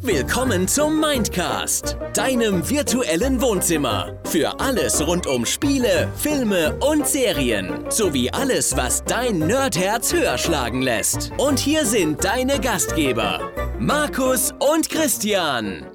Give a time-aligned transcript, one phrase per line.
[0.00, 4.20] Willkommen zum Mindcast, deinem virtuellen Wohnzimmer.
[4.24, 7.84] Für alles rund um Spiele, Filme und Serien.
[7.88, 11.30] Sowie alles, was dein Nerdherz höher schlagen lässt.
[11.38, 15.86] Und hier sind deine Gastgeber, Markus und Christian.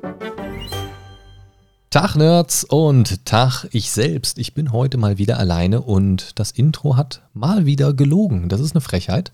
[1.89, 4.37] Tag Nerds und Tag ich selbst.
[4.39, 8.47] Ich bin heute mal wieder alleine und das Intro hat mal wieder gelogen.
[8.47, 9.33] Das ist eine Frechheit.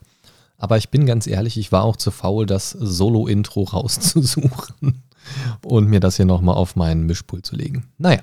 [0.57, 5.03] Aber ich bin ganz ehrlich, ich war auch zu faul, das Solo-Intro rauszusuchen
[5.63, 7.85] und mir das hier nochmal auf meinen Mischpult zu legen.
[7.97, 8.21] Naja,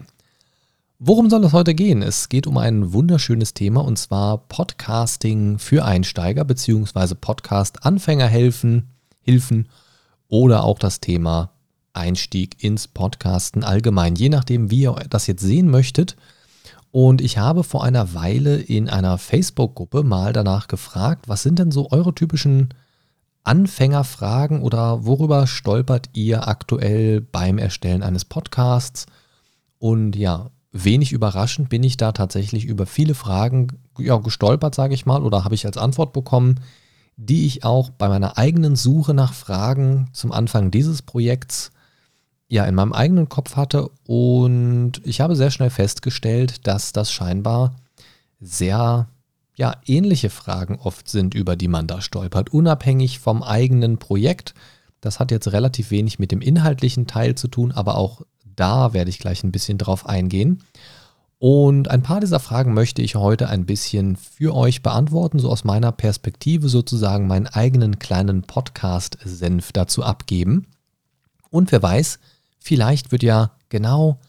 [0.98, 2.02] worum soll es heute gehen?
[2.02, 7.14] Es geht um ein wunderschönes Thema und zwar Podcasting für Einsteiger bzw.
[7.14, 8.90] Podcast-Anfänger helfen,
[9.20, 9.68] Hilfen
[10.28, 11.50] oder auch das Thema
[11.92, 14.16] Einstieg ins Podcasten allgemein.
[14.16, 16.16] Je nachdem, wie ihr das jetzt sehen möchtet,
[16.94, 21.72] und ich habe vor einer Weile in einer Facebook-Gruppe mal danach gefragt, was sind denn
[21.72, 22.68] so eure typischen
[23.42, 29.06] Anfängerfragen oder worüber stolpert ihr aktuell beim Erstellen eines Podcasts?
[29.80, 35.04] Und ja, wenig überraschend bin ich da tatsächlich über viele Fragen ja, gestolpert, sage ich
[35.04, 36.60] mal, oder habe ich als Antwort bekommen,
[37.16, 41.72] die ich auch bei meiner eigenen Suche nach Fragen zum Anfang dieses Projekts
[42.48, 47.74] ja in meinem eigenen Kopf hatte und ich habe sehr schnell festgestellt, dass das scheinbar
[48.40, 49.08] sehr
[49.56, 54.54] ja, ähnliche Fragen oft sind, über die man da stolpert, unabhängig vom eigenen Projekt.
[55.00, 58.22] Das hat jetzt relativ wenig mit dem inhaltlichen Teil zu tun, aber auch
[58.56, 60.62] da werde ich gleich ein bisschen drauf eingehen.
[61.38, 65.64] Und ein paar dieser Fragen möchte ich heute ein bisschen für euch beantworten, so aus
[65.64, 70.66] meiner Perspektive sozusagen meinen eigenen kleinen Podcast-Senf dazu abgeben.
[71.50, 72.18] Und wer weiß,
[72.66, 74.20] Vielleicht wird ja genau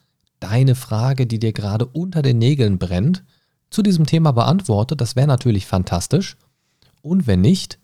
[0.42, 3.24] deine Frage, die dir gerade unter den Nägeln brennt,
[3.70, 5.00] zu diesem Thema beantwortet.
[5.00, 6.36] Das wäre natürlich fantastisch.
[7.02, 7.80] Und wenn nicht,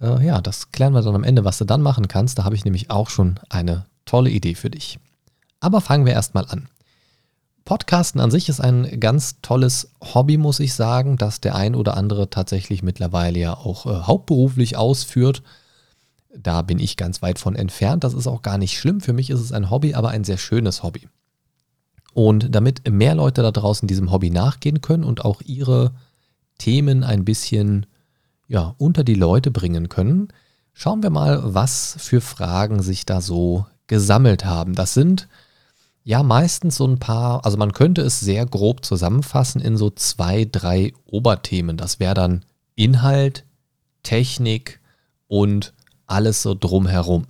[0.00, 2.40] äh, ja, das klären wir dann am Ende, was du dann machen kannst.
[2.40, 4.98] Da habe ich nämlich auch schon eine tolle Idee für dich.
[5.60, 6.68] Aber fangen wir erstmal an.
[7.64, 11.96] Podcasten an sich ist ein ganz tolles Hobby, muss ich sagen, das der ein oder
[11.96, 15.44] andere tatsächlich mittlerweile ja auch äh, hauptberuflich ausführt.
[16.34, 18.04] Da bin ich ganz weit von entfernt.
[18.04, 19.00] Das ist auch gar nicht schlimm.
[19.00, 21.08] Für mich ist es ein Hobby, aber ein sehr schönes Hobby.
[22.14, 25.92] Und damit mehr Leute da draußen diesem Hobby nachgehen können und auch ihre
[26.58, 27.86] Themen ein bisschen
[28.48, 30.28] ja, unter die Leute bringen können,
[30.74, 34.74] schauen wir mal, was für Fragen sich da so gesammelt haben.
[34.74, 35.28] Das sind
[36.04, 40.46] ja meistens so ein paar, also man könnte es sehr grob zusammenfassen in so zwei,
[40.50, 41.76] drei Oberthemen.
[41.76, 42.44] Das wäre dann
[42.74, 43.44] Inhalt,
[44.02, 44.80] Technik
[45.28, 45.72] und
[46.12, 47.26] alles so drumherum.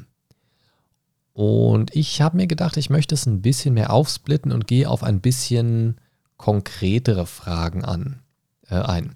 [1.33, 5.03] Und ich habe mir gedacht, ich möchte es ein bisschen mehr aufsplitten und gehe auf
[5.03, 5.97] ein bisschen
[6.37, 8.21] konkretere Fragen an,
[8.69, 9.15] äh, ein.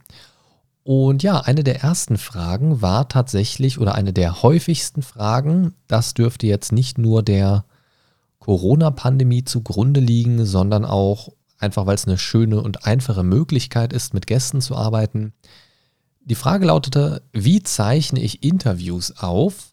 [0.82, 6.46] Und ja, eine der ersten Fragen war tatsächlich oder eine der häufigsten Fragen, das dürfte
[6.46, 7.64] jetzt nicht nur der
[8.38, 14.28] Corona-Pandemie zugrunde liegen, sondern auch einfach, weil es eine schöne und einfache Möglichkeit ist, mit
[14.28, 15.32] Gästen zu arbeiten.
[16.28, 19.72] Die Frage lautete, wie zeichne ich Interviews auf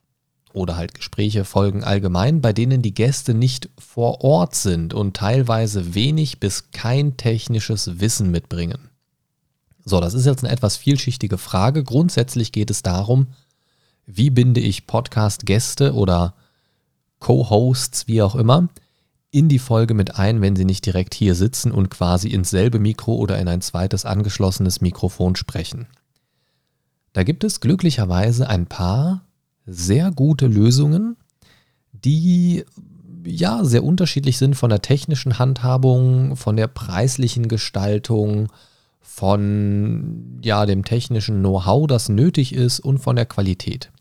[0.54, 5.96] oder halt Gespräche folgen allgemein, bei denen die Gäste nicht vor Ort sind und teilweise
[5.96, 8.92] wenig bis kein technisches Wissen mitbringen.
[9.84, 11.84] So, das ist jetzt eine etwas vielschichtige Frage.
[11.84, 13.30] Grundsätzlich geht es darum,
[14.06, 16.36] wie binde ich Podcast-Gäste oder
[17.18, 18.70] Co-Hosts, wie auch immer,
[19.32, 22.78] in die Folge mit ein, wenn sie nicht direkt hier sitzen und quasi ins selbe
[22.78, 25.88] Mikro oder in ein zweites angeschlossenes Mikrofon sprechen.
[27.14, 29.24] Da gibt es glücklicherweise ein paar
[29.66, 31.16] sehr gute Lösungen,
[31.94, 32.66] die
[33.26, 38.52] ja sehr unterschiedlich sind von der technischen Handhabung, von der preislichen Gestaltung,
[39.00, 43.92] von ja dem technischen Know-how, das nötig ist und von der Qualität.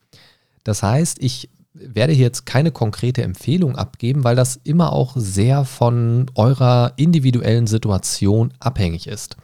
[0.64, 5.64] Das heißt, ich werde hier jetzt keine konkrete Empfehlung abgeben, weil das immer auch sehr
[5.64, 9.36] von eurer individuellen Situation abhängig ist.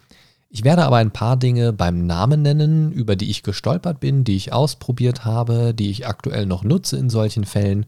[0.50, 4.36] Ich werde aber ein paar Dinge beim Namen nennen, über die ich gestolpert bin, die
[4.36, 7.84] ich ausprobiert habe, die ich aktuell noch nutze in solchen Fällen.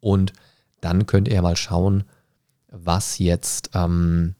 [0.00, 0.32] Und
[0.80, 2.04] dann könnt ihr mal schauen,
[2.70, 4.34] was jetzt ähm,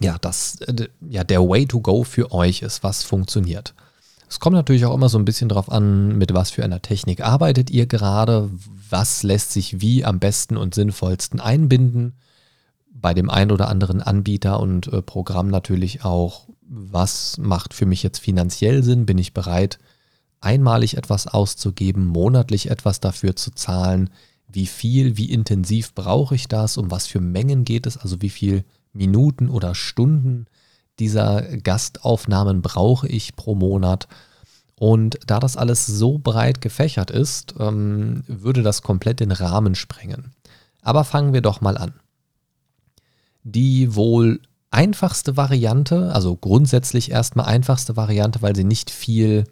[0.00, 3.74] ja, das, äh, ja, der Way to go für euch ist, was funktioniert.
[4.28, 7.22] Es kommt natürlich auch immer so ein bisschen darauf an, mit was für einer Technik
[7.22, 8.50] arbeitet ihr gerade,
[8.90, 12.14] was lässt sich wie am besten und sinnvollsten einbinden.
[12.92, 18.02] Bei dem einen oder anderen Anbieter und äh, Programm natürlich auch was macht für mich
[18.02, 19.06] jetzt finanziell Sinn?
[19.06, 19.78] Bin ich bereit,
[20.40, 24.10] einmalig etwas auszugeben, monatlich etwas dafür zu zahlen?
[24.48, 26.76] Wie viel, wie intensiv brauche ich das?
[26.76, 27.96] Um was für Mengen geht es?
[27.96, 30.46] Also wie viel Minuten oder Stunden
[30.98, 34.08] dieser Gastaufnahmen brauche ich pro Monat?
[34.78, 40.32] Und da das alles so breit gefächert ist, ähm, würde das komplett den Rahmen sprengen.
[40.82, 41.94] Aber fangen wir doch mal an.
[43.42, 49.44] Die wohl einfachste Variante, also grundsätzlich erstmal einfachste Variante, weil sie nicht viel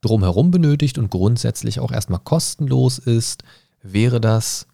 [0.00, 3.44] drumherum benötigt und grundsätzlich auch erstmal kostenlos ist,
[3.82, 4.66] wäre das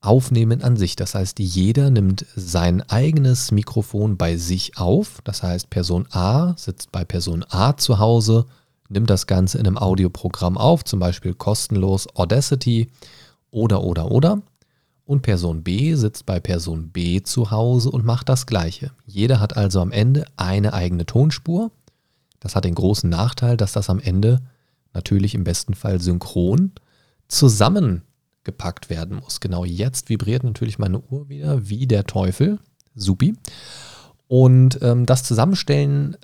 [0.00, 0.96] Aufnehmen an sich.
[0.96, 5.20] Das heißt, jeder nimmt sein eigenes Mikrofon bei sich auf.
[5.24, 8.44] Das heißt, Person A sitzt bei Person A zu Hause,
[8.88, 12.88] nimmt das Ganze in einem Audioprogramm auf, zum Beispiel kostenlos Audacity
[13.50, 14.42] oder oder oder.
[15.04, 18.92] Und Person B sitzt bei Person B zu Hause und macht das gleiche.
[19.06, 21.70] Jeder hat also am Ende eine eigene Tonspur.
[22.40, 24.40] Das hat den großen Nachteil, dass das am Ende
[24.94, 26.72] natürlich im besten Fall synchron
[27.28, 29.40] zusammengepackt werden muss.
[29.40, 32.58] Genau jetzt vibriert natürlich meine Uhr wieder wie der Teufel.
[32.94, 33.34] Supi.
[34.28, 36.16] Und ähm, das Zusammenstellen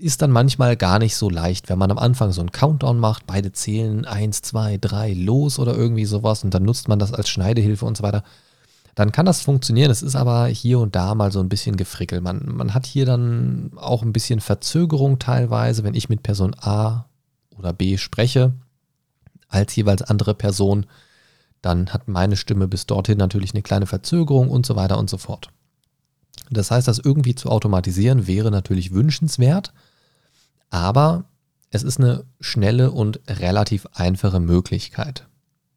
[0.00, 3.26] ist dann manchmal gar nicht so leicht, wenn man am Anfang so einen Countdown macht,
[3.26, 7.28] beide zählen 1, 2, 3 los oder irgendwie sowas und dann nutzt man das als
[7.28, 8.22] Schneidehilfe und so weiter.
[8.94, 9.90] Dann kann das funktionieren.
[9.90, 12.22] Es ist aber hier und da mal so ein bisschen gefrickelt.
[12.22, 17.06] Man, man hat hier dann auch ein bisschen Verzögerung teilweise, wenn ich mit Person A
[17.56, 18.52] oder B spreche,
[19.48, 20.86] als jeweils andere Person,
[21.62, 25.18] dann hat meine Stimme bis dorthin natürlich eine kleine Verzögerung und so weiter und so
[25.18, 25.50] fort.
[26.50, 29.72] Das heißt, das irgendwie zu automatisieren wäre natürlich wünschenswert.
[30.70, 31.24] Aber
[31.70, 35.26] es ist eine schnelle und relativ einfache Möglichkeit.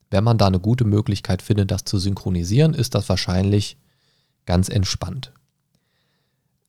[0.10, 3.78] Wenn man da eine gute Möglichkeit findet, das zu synchronisieren, ist das wahrscheinlich
[4.46, 5.32] ganz entspannt.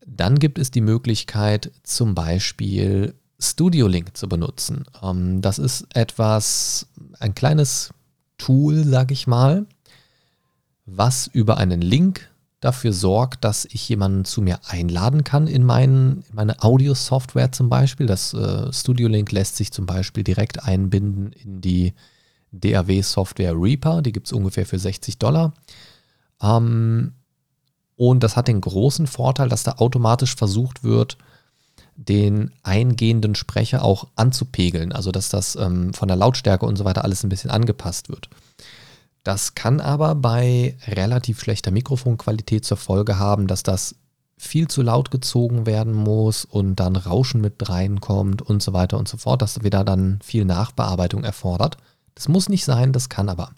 [0.07, 4.85] Dann gibt es die Möglichkeit, zum Beispiel Studio Link zu benutzen.
[5.03, 6.87] Ähm, das ist etwas,
[7.19, 7.91] ein kleines
[8.39, 9.67] Tool, sag ich mal,
[10.87, 12.31] was über einen Link
[12.65, 17.69] dafür sorgt, dass ich jemanden zu mir einladen kann in, mein, in meine Audio-Software zum
[17.69, 18.07] Beispiel.
[18.07, 21.93] Das äh, Studio Link lässt sich zum Beispiel direkt einbinden in die
[22.53, 24.01] DAW-Software Reaper.
[24.01, 25.53] Die gibt es ungefähr für 60 Dollar.
[26.41, 27.13] Ähm,
[27.97, 31.19] und das hat den großen Vorteil, dass da automatisch versucht wird,
[31.97, 34.93] den eingehenden Sprecher auch anzupegeln.
[34.93, 38.31] Also dass das ähm, von der Lautstärke und so weiter alles ein bisschen angepasst wird.
[39.25, 43.97] Das kann aber bei relativ schlechter Mikrofonqualität zur Folge haben, dass das
[44.37, 49.09] viel zu laut gezogen werden muss und dann Rauschen mit reinkommt und so weiter und
[49.09, 51.79] so fort, dass wieder dann viel Nachbearbeitung erfordert.
[52.15, 53.53] Das muss nicht sein, das kann aber.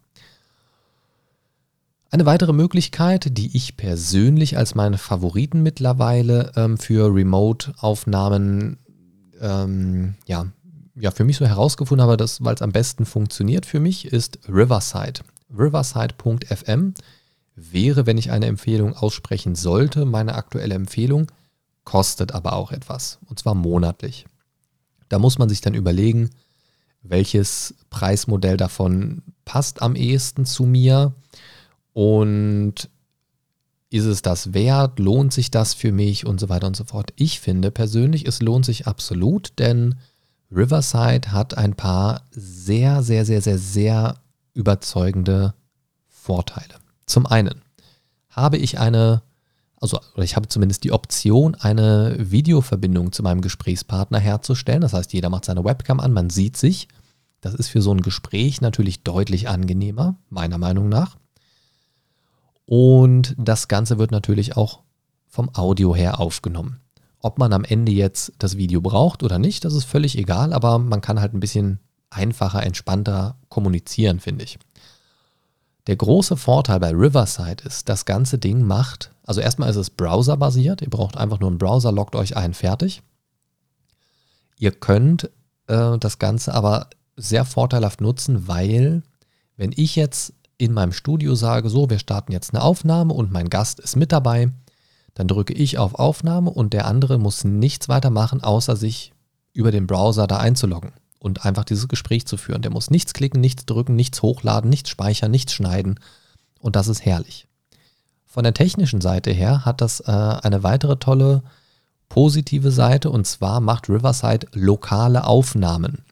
[2.10, 8.78] Eine weitere Möglichkeit, die ich persönlich als meine Favoriten mittlerweile ähm, für Remote-Aufnahmen
[9.40, 10.46] ähm, ja,
[10.94, 15.20] ja, für mich so herausgefunden habe, weil es am besten funktioniert für mich, ist Riverside
[15.50, 16.94] riverside.fm
[17.54, 21.30] wäre, wenn ich eine Empfehlung aussprechen sollte, meine aktuelle Empfehlung,
[21.84, 24.26] kostet aber auch etwas, und zwar monatlich.
[25.08, 26.30] Da muss man sich dann überlegen,
[27.02, 31.14] welches Preismodell davon passt am ehesten zu mir
[31.92, 32.90] und
[33.90, 37.12] ist es das wert, lohnt sich das für mich und so weiter und so fort.
[37.16, 39.94] Ich finde persönlich, es lohnt sich absolut, denn
[40.50, 44.16] Riverside hat ein paar sehr, sehr, sehr, sehr, sehr
[44.56, 45.54] überzeugende
[46.08, 46.74] Vorteile.
[47.06, 47.62] Zum einen
[48.30, 49.22] habe ich eine,
[49.80, 54.80] also ich habe zumindest die Option, eine Videoverbindung zu meinem Gesprächspartner herzustellen.
[54.80, 56.88] Das heißt, jeder macht seine Webcam an, man sieht sich.
[57.40, 61.16] Das ist für so ein Gespräch natürlich deutlich angenehmer, meiner Meinung nach.
[62.64, 64.80] Und das Ganze wird natürlich auch
[65.28, 66.80] vom Audio her aufgenommen.
[67.20, 70.78] Ob man am Ende jetzt das Video braucht oder nicht, das ist völlig egal, aber
[70.78, 71.78] man kann halt ein bisschen
[72.10, 74.58] einfacher, entspannter kommunizieren, finde ich.
[75.86, 80.82] Der große Vorteil bei Riverside ist, das ganze Ding macht, also erstmal ist es browserbasiert,
[80.82, 83.00] ihr braucht einfach nur einen Browser, loggt euch ein, fertig.
[84.58, 85.30] Ihr könnt
[85.68, 89.02] äh, das Ganze aber sehr vorteilhaft nutzen, weil
[89.56, 93.48] wenn ich jetzt in meinem Studio sage, so, wir starten jetzt eine Aufnahme und mein
[93.48, 94.52] Gast ist mit dabei,
[95.14, 99.14] dann drücke ich auf Aufnahme und der andere muss nichts weiter machen, außer sich
[99.54, 102.62] über den Browser da einzuloggen und einfach dieses Gespräch zu führen.
[102.62, 105.98] Der muss nichts klicken, nichts drücken, nichts hochladen, nichts speichern, nichts schneiden.
[106.60, 107.46] Und das ist herrlich.
[108.26, 111.42] Von der technischen Seite her hat das äh, eine weitere tolle
[112.08, 116.04] positive Seite und zwar macht Riverside lokale Aufnahmen.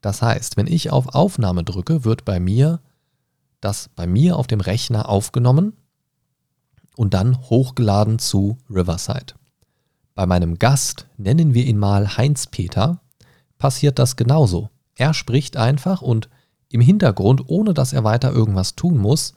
[0.00, 2.80] Das heißt, wenn ich auf Aufnahme drücke, wird bei mir
[3.60, 5.72] das bei mir auf dem Rechner aufgenommen
[6.96, 9.34] und dann hochgeladen zu Riverside.
[10.14, 13.00] Bei meinem Gast, nennen wir ihn mal Heinz Peter,
[13.58, 14.70] passiert das genauso.
[14.94, 16.28] Er spricht einfach und
[16.68, 19.34] im Hintergrund, ohne dass er weiter irgendwas tun muss,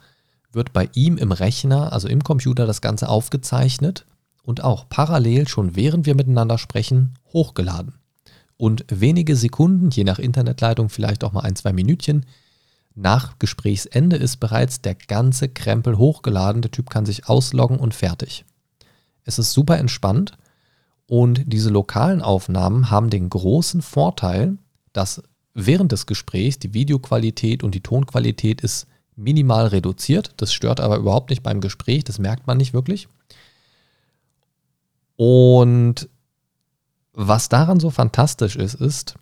[0.51, 4.05] wird bei ihm im Rechner, also im Computer, das Ganze aufgezeichnet
[4.43, 7.95] und auch parallel, schon während wir miteinander sprechen, hochgeladen.
[8.57, 12.25] Und wenige Sekunden, je nach Internetleitung vielleicht auch mal ein, zwei Minütchen,
[12.95, 16.61] nach Gesprächsende ist bereits der ganze Krempel hochgeladen.
[16.61, 18.43] Der Typ kann sich ausloggen und fertig.
[19.23, 20.38] Es ist super entspannt
[21.10, 24.60] und diese lokalen Aufnahmen haben den großen Vorteil,
[24.94, 25.24] dass
[25.56, 28.86] während des Gesprächs die Videoqualität und die Tonqualität ist
[29.16, 30.34] minimal reduziert.
[30.38, 33.08] Das stört aber überhaupt nicht beim Gespräch, das merkt man nicht wirklich.
[35.16, 36.08] Und
[37.13, 39.16] was daran so fantastisch ist, ist,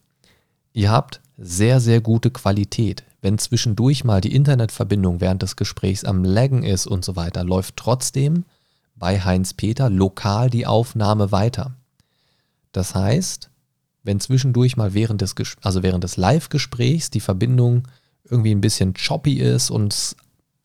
[0.74, 3.06] ihr habt sehr, sehr gute Qualität.
[3.22, 7.77] Wenn zwischendurch mal die Internetverbindung während des Gesprächs am Laggen ist und so weiter, läuft
[7.77, 8.44] trotzdem
[8.97, 11.75] bei Heinz Peter lokal die Aufnahme weiter.
[12.71, 13.49] Das heißt,
[14.03, 17.87] wenn zwischendurch mal während des, also während des Live-Gesprächs die Verbindung
[18.23, 20.15] irgendwie ein bisschen choppy ist und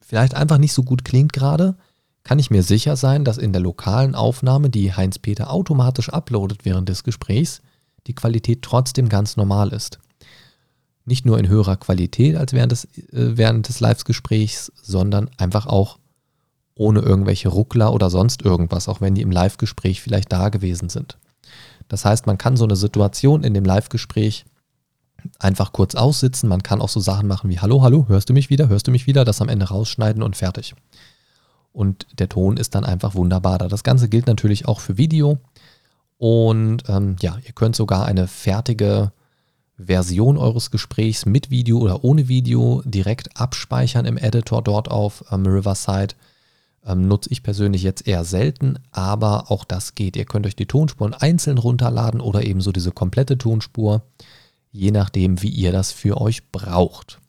[0.01, 1.77] vielleicht einfach nicht so gut klingt gerade,
[2.25, 6.89] kann ich mir sicher sein, dass in der lokalen Aufnahme, die Heinz-Peter automatisch uploadet während
[6.89, 7.63] des Gesprächs,
[8.07, 9.99] die Qualität trotzdem ganz normal ist.
[11.05, 15.99] Nicht nur in höherer Qualität als während des, äh, während des Live-Gesprächs, sondern einfach auch
[16.83, 21.17] ohne irgendwelche Ruckler oder sonst irgendwas, auch wenn die im Live-Gespräch vielleicht da gewesen sind.
[21.89, 24.45] Das heißt, man kann so eine Situation in dem Live-Gespräch
[25.39, 26.49] einfach kurz aussitzen.
[26.49, 28.91] Man kann auch so Sachen machen wie Hallo, hallo, hörst du mich wieder, hörst du
[28.91, 30.75] mich wieder, das am Ende rausschneiden und fertig.
[31.73, 33.69] Und der Ton ist dann einfach wunderbar da.
[33.69, 35.39] Das Ganze gilt natürlich auch für Video.
[36.19, 39.13] Und ähm, ja, ihr könnt sogar eine fertige
[39.79, 45.47] Version eures Gesprächs mit Video oder ohne Video direkt abspeichern im Editor dort auf ähm,
[45.47, 46.15] Riverside.
[46.85, 50.17] Ähm, nutze ich persönlich jetzt eher selten, aber auch das geht.
[50.17, 54.03] Ihr könnt euch die Tonspuren einzeln runterladen oder ebenso diese komplette Tonspur
[54.73, 57.21] je nachdem, wie ihr das für euch braucht.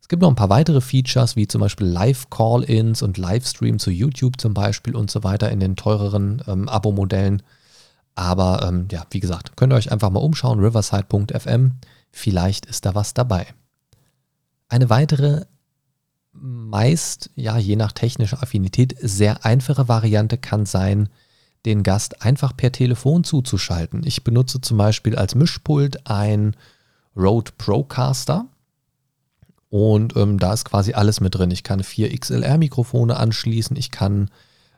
[0.00, 4.38] Es gibt noch ein paar weitere Features, wie zum Beispiel Live-Call-Ins und Livestream zu YouTube
[4.40, 7.42] zum Beispiel und so weiter in den teureren ähm, Abo-Modellen.
[8.14, 11.72] Aber ähm, ja, wie gesagt, könnt ihr euch einfach mal umschauen, riverside.fm.
[12.10, 13.46] Vielleicht ist da was dabei.
[14.68, 15.46] Eine weitere,
[16.32, 21.08] meist, ja, je nach technischer Affinität, sehr einfache Variante kann sein,
[21.64, 24.02] den Gast einfach per Telefon zuzuschalten.
[24.04, 26.56] Ich benutze zum Beispiel als Mischpult ein
[27.16, 28.46] Rode Procaster.
[29.68, 31.50] Und ähm, da ist quasi alles mit drin.
[31.50, 34.30] Ich kann vier XLR-Mikrofone anschließen, ich kann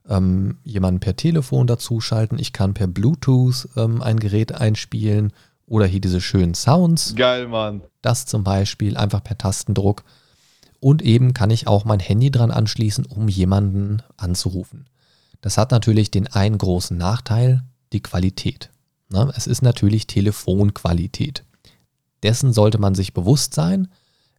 [0.09, 5.33] ähm, jemanden per Telefon dazuschalten, ich kann per Bluetooth ähm, ein Gerät einspielen
[5.67, 7.15] oder hier diese schönen Sounds.
[7.17, 7.83] Geil, Mann.
[8.03, 10.05] Das zum Beispiel einfach per Tastendruck.
[10.85, 14.85] Und eben kann ich auch mein Handy dran anschließen, um jemanden anzurufen.
[15.41, 17.63] Das hat natürlich den einen großen Nachteil,
[17.95, 18.69] die Qualität.
[19.09, 21.43] Na, es ist natürlich Telefonqualität.
[22.23, 23.89] Dessen sollte man sich bewusst sein.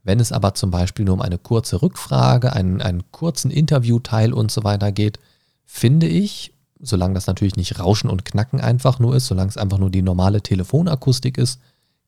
[0.03, 4.51] Wenn es aber zum Beispiel nur um eine kurze Rückfrage, einen, einen kurzen Interviewteil und
[4.51, 5.17] so weiter geht,
[5.65, 9.79] finde ich, solange das natürlich nicht Rauschen und Knacken einfach nur ist, solange es einfach
[9.79, 11.59] nur die normale Telefonakustik ist,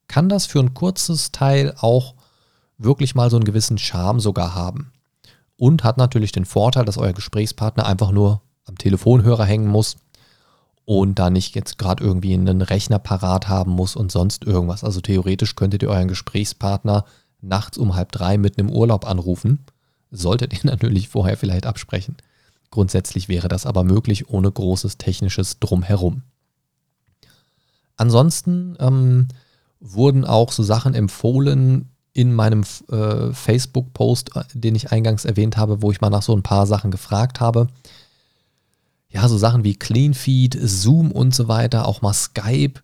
[0.06, 2.14] kann das für ein kurzes Teil auch
[2.78, 4.92] wirklich mal so einen gewissen Charme sogar haben.
[5.56, 9.96] Und hat natürlich den Vorteil, dass euer Gesprächspartner einfach nur am Telefonhörer hängen muss
[10.84, 14.84] und da nicht jetzt gerade irgendwie einen Rechner parat haben muss und sonst irgendwas.
[14.84, 17.04] Also theoretisch könntet ihr euren Gesprächspartner
[17.40, 19.66] nachts um halb drei mitten im Urlaub anrufen.
[20.10, 22.16] Solltet ihr natürlich vorher vielleicht absprechen.
[22.70, 26.22] Grundsätzlich wäre das aber möglich ohne großes technisches Drumherum.
[27.96, 29.28] Ansonsten ähm,
[29.80, 35.82] wurden auch so Sachen empfohlen in meinem äh, Facebook-Post, äh, den ich eingangs erwähnt habe,
[35.82, 37.68] wo ich mal nach so ein paar Sachen gefragt habe
[39.10, 42.80] ja, so Sachen wie CleanFeed, Zoom und so weiter, auch mal Skype,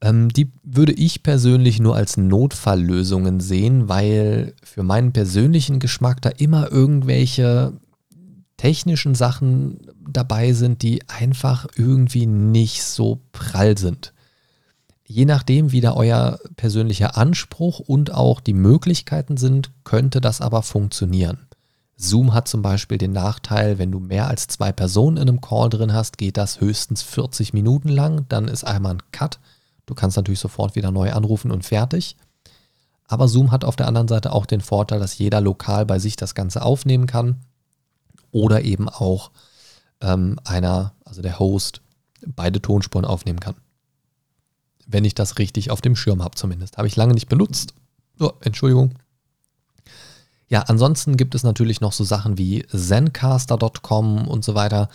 [0.00, 6.30] ähm, die würde ich persönlich nur als Notfalllösungen sehen, weil für meinen persönlichen Geschmack da
[6.30, 7.72] immer irgendwelche
[8.56, 14.12] technischen Sachen dabei sind, die einfach irgendwie nicht so prall sind.
[15.08, 20.62] Je nachdem, wie da euer persönlicher Anspruch und auch die Möglichkeiten sind, könnte das aber
[20.62, 21.46] funktionieren.
[21.96, 25.70] Zoom hat zum Beispiel den Nachteil, wenn du mehr als zwei Personen in einem Call
[25.70, 29.38] drin hast, geht das höchstens 40 Minuten lang, dann ist einmal ein Cut.
[29.86, 32.16] Du kannst natürlich sofort wieder neu anrufen und fertig.
[33.06, 36.16] Aber Zoom hat auf der anderen Seite auch den Vorteil, dass jeder lokal bei sich
[36.16, 37.36] das Ganze aufnehmen kann
[38.32, 39.30] oder eben auch
[40.00, 41.80] ähm, einer, also der Host,
[42.26, 43.54] beide Tonspuren aufnehmen kann.
[44.86, 46.78] Wenn ich das richtig auf dem Schirm habe zumindest.
[46.78, 47.74] Habe ich lange nicht benutzt.
[48.20, 48.94] Oh, Entschuldigung.
[50.48, 54.88] Ja, ansonsten gibt es natürlich noch so Sachen wie zencaster.com und so weiter.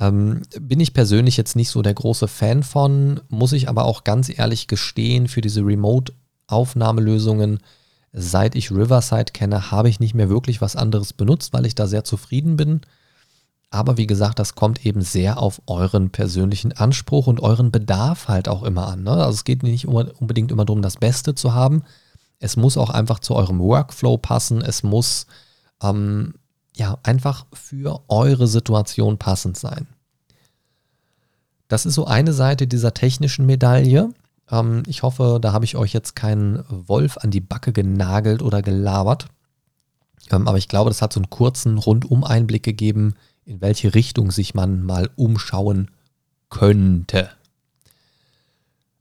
[0.00, 4.02] Ähm, bin ich persönlich jetzt nicht so der große Fan von, muss ich aber auch
[4.02, 7.60] ganz ehrlich gestehen, für diese Remote-Aufnahmelösungen,
[8.12, 11.86] seit ich Riverside kenne, habe ich nicht mehr wirklich was anderes benutzt, weil ich da
[11.86, 12.80] sehr zufrieden bin.
[13.70, 18.48] Aber wie gesagt, das kommt eben sehr auf euren persönlichen Anspruch und euren Bedarf halt
[18.48, 19.04] auch immer an.
[19.04, 19.12] Ne?
[19.12, 21.84] Also es geht nicht unbedingt immer darum, das Beste zu haben.
[22.40, 24.60] Es muss auch einfach zu eurem Workflow passen.
[24.60, 25.26] Es muss
[25.82, 26.34] ähm,
[26.76, 29.86] ja einfach für eure Situation passend sein.
[31.68, 34.12] Das ist so eine Seite dieser technischen Medaille.
[34.50, 38.62] Ähm, ich hoffe, da habe ich euch jetzt keinen Wolf an die Backe genagelt oder
[38.62, 39.28] gelabert.
[40.32, 43.14] Ähm, aber ich glaube, das hat so einen kurzen Rundum-Einblick gegeben,
[43.50, 45.90] in welche Richtung sich man mal umschauen
[46.50, 47.30] könnte.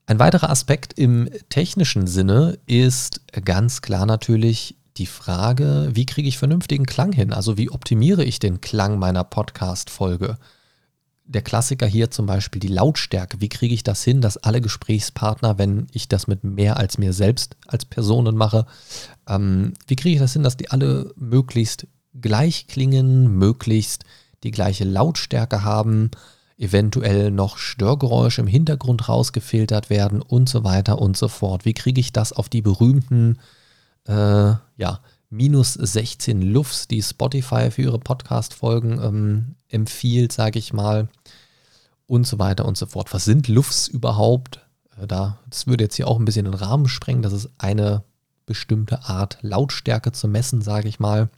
[0.08, 6.40] Ein weiterer Aspekt im technischen Sinne ist ganz klar natürlich die Frage, wie kriege ich
[6.40, 7.32] vernünftigen Klang hin?
[7.32, 10.40] Also wie optimiere ich den Klang meiner Podcast-Folge?
[11.26, 13.40] Der Klassiker hier zum Beispiel die Lautstärke.
[13.40, 17.14] Wie kriege ich das hin, dass alle Gesprächspartner, wenn ich das mit mehr als mir
[17.14, 18.66] selbst als Personen mache,
[19.28, 21.86] ähm, wie kriege ich das hin, dass die alle möglichst
[22.20, 24.06] gleich klingen, möglichst
[24.44, 26.12] die gleiche Lautstärke haben,
[26.58, 31.66] eventuell noch Störgeräusche im Hintergrund rausgefiltert werden und so weiter und so fort.
[31.66, 33.40] Wie kriege ich das auf die berühmten
[34.08, 41.08] äh, ja, minus 16 Lufts, die Spotify für ihre Podcast-Folgen ähm, empfiehlt, sage ich mal,
[42.08, 43.14] und so weiter und so fort.
[43.14, 44.60] Was sind Lufts überhaupt?
[45.00, 47.22] Äh, da, das würde jetzt hier auch ein bisschen den Rahmen sprengen.
[47.22, 48.04] Das ist eine
[48.46, 51.30] bestimmte Art Lautstärke zu messen, sage ich mal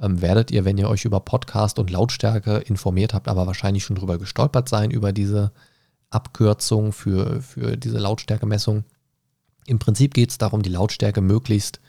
[0.00, 3.96] ähm, werdet ihr, wenn ihr euch über Podcast und Lautstärke informiert habt, aber wahrscheinlich schon
[3.96, 5.52] drüber gestolpert sein, über diese
[6.10, 8.84] Abkürzung für, für diese Lautstärkemessung.
[9.66, 11.80] Im Prinzip geht es darum, die Lautstärke möglichst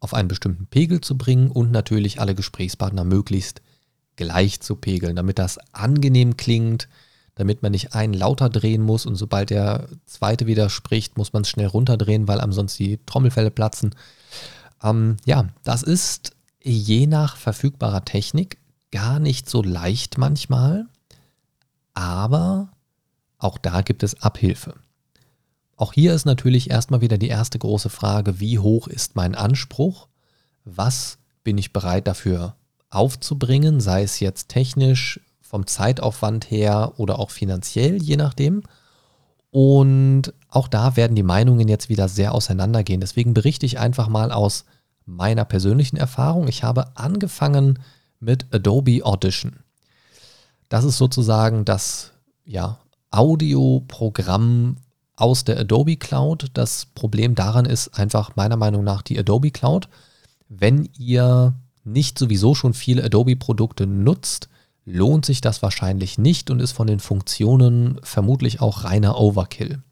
[0.00, 3.62] auf einen bestimmten Pegel zu bringen und natürlich alle Gesprächspartner möglichst
[4.16, 6.88] gleich zu pegeln, damit das angenehm klingt,
[7.34, 11.42] damit man nicht einen lauter drehen muss und sobald der zweite wieder spricht, muss man
[11.42, 13.94] es schnell runterdrehen, weil ansonsten die Trommelfälle platzen.
[14.82, 16.35] Ähm, ja, das ist
[16.66, 18.58] je nach verfügbarer Technik
[18.90, 20.86] gar nicht so leicht manchmal,
[21.94, 22.70] aber
[23.38, 24.74] auch da gibt es Abhilfe.
[25.76, 30.08] Auch hier ist natürlich erstmal wieder die erste große Frage, wie hoch ist mein Anspruch?
[30.64, 32.56] Was bin ich bereit dafür
[32.90, 38.62] aufzubringen, sei es jetzt technisch, vom Zeitaufwand her oder auch finanziell, je nachdem.
[39.50, 43.00] Und auch da werden die Meinungen jetzt wieder sehr auseinandergehen.
[43.00, 44.64] Deswegen berichte ich einfach mal aus
[45.06, 46.48] meiner persönlichen Erfahrung.
[46.48, 47.78] Ich habe angefangen
[48.20, 49.60] mit Adobe Audition.
[50.68, 52.12] Das ist sozusagen das
[52.44, 52.78] ja,
[53.10, 54.76] Audioprogramm
[55.14, 56.48] aus der Adobe Cloud.
[56.54, 59.88] Das Problem daran ist einfach meiner Meinung nach die Adobe Cloud.
[60.48, 64.48] Wenn ihr nicht sowieso schon viele Adobe-Produkte nutzt,
[64.84, 69.82] lohnt sich das wahrscheinlich nicht und ist von den Funktionen vermutlich auch reiner Overkill.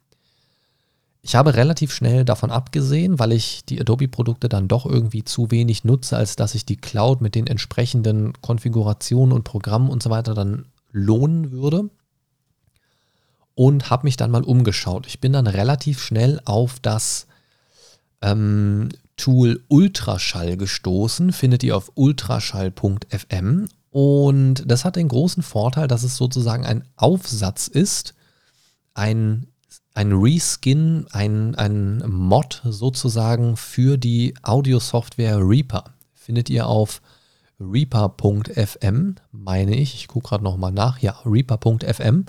[1.26, 5.82] Ich habe relativ schnell davon abgesehen, weil ich die Adobe-Produkte dann doch irgendwie zu wenig
[5.82, 10.34] nutze, als dass ich die Cloud mit den entsprechenden Konfigurationen und Programmen und so weiter
[10.34, 11.88] dann lohnen würde.
[13.54, 15.06] Und habe mich dann mal umgeschaut.
[15.06, 17.26] Ich bin dann relativ schnell auf das
[18.20, 21.32] ähm, Tool Ultraschall gestoßen.
[21.32, 23.68] Findet ihr auf ultraschall.fm.
[23.90, 28.12] Und das hat den großen Vorteil, dass es sozusagen ein Aufsatz ist,
[28.92, 29.46] ein
[29.94, 35.84] ein Reskin, ein, ein Mod sozusagen für die Audio-Software Reaper.
[36.14, 37.00] Findet ihr auf
[37.60, 39.94] reaper.fm, meine ich.
[39.94, 40.98] Ich gucke gerade nochmal nach.
[40.98, 42.26] Ja, reaper.fm.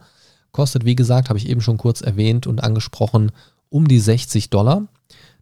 [0.51, 3.31] Kostet, wie gesagt, habe ich eben schon kurz erwähnt und angesprochen,
[3.69, 4.87] um die 60 Dollar.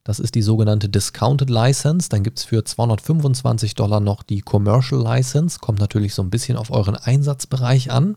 [0.05, 2.09] Das ist die sogenannte Discounted License.
[2.09, 5.59] Dann gibt es für 225 Dollar noch die Commercial License.
[5.59, 8.15] Kommt natürlich so ein bisschen auf euren Einsatzbereich an.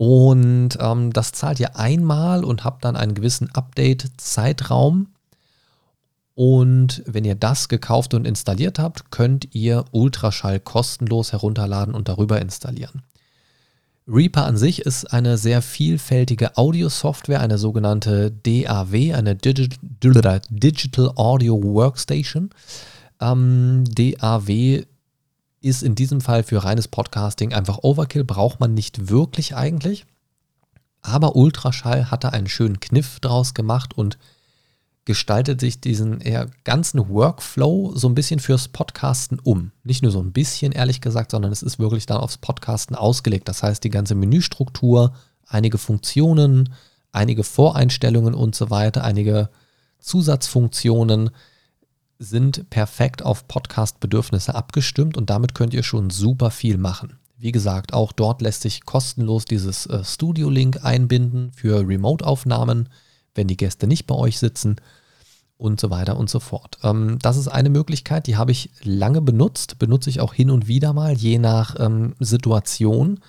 [0.00, 5.08] Und ähm, das zahlt ihr einmal und habt dann einen gewissen Update-Zeitraum.
[6.34, 12.40] Und wenn ihr das gekauft und installiert habt, könnt ihr Ultraschall kostenlos herunterladen und darüber
[12.40, 13.02] installieren.
[14.08, 22.48] Reaper an sich ist eine sehr vielfältige Audio-Software, eine sogenannte DAW, eine Digital Audio Workstation.
[23.20, 24.86] Ähm, DAW
[25.60, 30.06] ist in diesem Fall für reines Podcasting einfach Overkill, braucht man nicht wirklich eigentlich.
[31.02, 34.18] Aber Ultraschall hatte einen schönen Kniff draus gemacht und
[35.04, 39.72] gestaltet sich diesen eher ganzen Workflow so ein bisschen fürs Podcasten um.
[39.82, 43.48] Nicht nur so ein bisschen, ehrlich gesagt, sondern es ist wirklich dann aufs Podcasten ausgelegt.
[43.48, 45.14] Das heißt, die ganze Menüstruktur,
[45.46, 46.74] einige Funktionen,
[47.12, 49.48] einige Voreinstellungen und so weiter, einige
[49.98, 51.30] Zusatzfunktionen,
[52.20, 57.18] sind perfekt auf Podcast-Bedürfnisse abgestimmt und damit könnt ihr schon super viel machen.
[57.38, 62.90] Wie gesagt, auch dort lässt sich kostenlos dieses äh, Studio-Link einbinden für Remote-Aufnahmen,
[63.34, 64.76] wenn die Gäste nicht bei euch sitzen.
[65.56, 66.78] und so weiter und so fort.
[66.82, 70.68] Ähm, das ist eine Möglichkeit, die habe ich lange benutzt, benutze ich auch hin und
[70.68, 73.20] wieder mal, je nach ähm, Situation.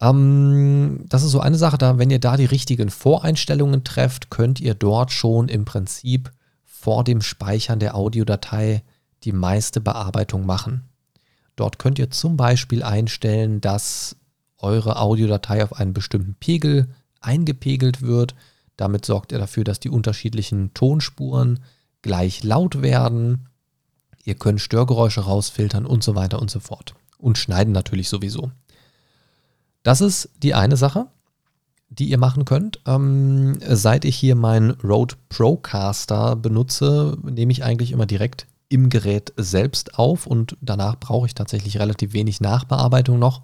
[0.00, 4.60] Ähm, das ist so eine Sache, da wenn ihr da die richtigen Voreinstellungen trefft, könnt
[4.60, 6.32] ihr dort schon im Prinzip
[6.82, 8.82] vor dem Speichern der Audiodatei
[9.22, 10.82] die meiste Bearbeitung machen.
[11.54, 14.16] Dort könnt ihr zum Beispiel einstellen, dass
[14.58, 18.34] eure Audiodatei auf einen bestimmten Pegel eingepegelt wird.
[18.76, 21.60] Damit sorgt ihr dafür, dass die unterschiedlichen Tonspuren
[22.02, 23.48] gleich laut werden.
[24.24, 26.94] Ihr könnt Störgeräusche rausfiltern und so weiter und so fort.
[27.16, 28.50] Und schneiden natürlich sowieso.
[29.84, 31.06] Das ist die eine Sache,
[31.98, 32.80] die ihr machen könnt.
[32.86, 39.32] Ähm, seit ich hier meinen Rode Procaster benutze, nehme ich eigentlich immer direkt im Gerät
[39.36, 43.42] selbst auf und danach brauche ich tatsächlich relativ wenig Nachbearbeitung noch.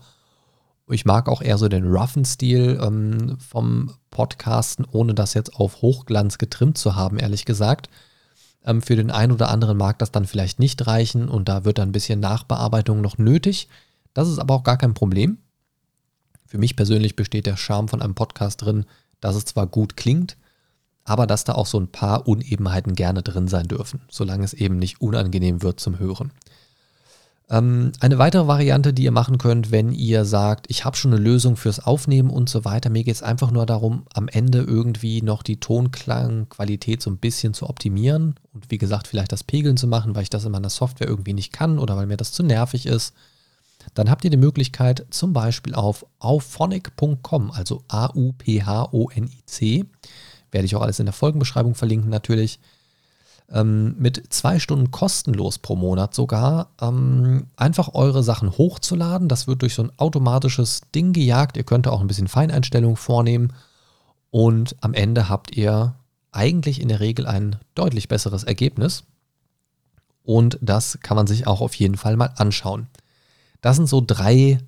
[0.90, 5.82] Ich mag auch eher so den roughen Stil ähm, vom Podcasten, ohne das jetzt auf
[5.82, 7.90] Hochglanz getrimmt zu haben, ehrlich gesagt.
[8.64, 11.76] Ähm, für den einen oder anderen mag das dann vielleicht nicht reichen und da wird
[11.78, 13.68] dann ein bisschen Nachbearbeitung noch nötig.
[14.14, 15.38] Das ist aber auch gar kein Problem.
[16.48, 18.86] Für mich persönlich besteht der Charme von einem Podcast drin,
[19.20, 20.38] dass es zwar gut klingt,
[21.04, 24.78] aber dass da auch so ein paar Unebenheiten gerne drin sein dürfen, solange es eben
[24.78, 26.32] nicht unangenehm wird zum Hören.
[27.50, 31.22] Ähm, eine weitere Variante, die ihr machen könnt, wenn ihr sagt, ich habe schon eine
[31.22, 35.20] Lösung fürs Aufnehmen und so weiter, mir geht es einfach nur darum, am Ende irgendwie
[35.20, 39.86] noch die Tonklangqualität so ein bisschen zu optimieren und wie gesagt, vielleicht das Pegeln zu
[39.86, 42.42] machen, weil ich das in meiner Software irgendwie nicht kann oder weil mir das zu
[42.42, 43.14] nervig ist.
[43.94, 49.84] Dann habt ihr die Möglichkeit, zum Beispiel auf auphonic.com, also A-U-P-H-O-N-I-C,
[50.50, 52.60] werde ich auch alles in der Folgenbeschreibung verlinken natürlich,
[53.50, 59.28] ähm, mit zwei Stunden kostenlos pro Monat sogar, ähm, einfach eure Sachen hochzuladen.
[59.28, 61.56] Das wird durch so ein automatisches Ding gejagt.
[61.56, 63.52] Ihr könnt auch ein bisschen Feineinstellungen vornehmen
[64.30, 65.94] und am Ende habt ihr
[66.30, 69.04] eigentlich in der Regel ein deutlich besseres Ergebnis.
[70.22, 72.88] Und das kann man sich auch auf jeden Fall mal anschauen.
[73.60, 74.58] Das sind so drei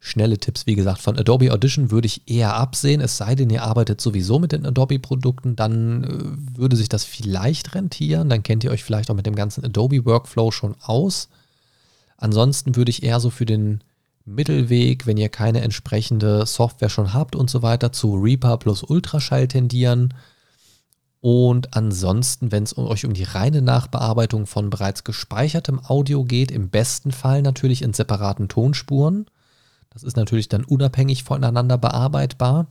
[0.00, 3.62] schnelle Tipps, wie gesagt, von Adobe Audition würde ich eher absehen, es sei denn, ihr
[3.62, 8.70] arbeitet sowieso mit den Adobe-Produkten, dann äh, würde sich das vielleicht rentieren, dann kennt ihr
[8.70, 11.28] euch vielleicht auch mit dem ganzen Adobe-Workflow schon aus.
[12.16, 13.82] Ansonsten würde ich eher so für den
[14.24, 19.48] Mittelweg, wenn ihr keine entsprechende Software schon habt und so weiter, zu Reaper plus Ultraschall
[19.48, 20.14] tendieren.
[21.20, 26.70] Und ansonsten, wenn es euch um die reine Nachbearbeitung von bereits gespeichertem Audio geht, im
[26.70, 29.26] besten Fall natürlich in separaten Tonspuren
[29.90, 32.68] das ist natürlich dann unabhängig voneinander bearbeitbar.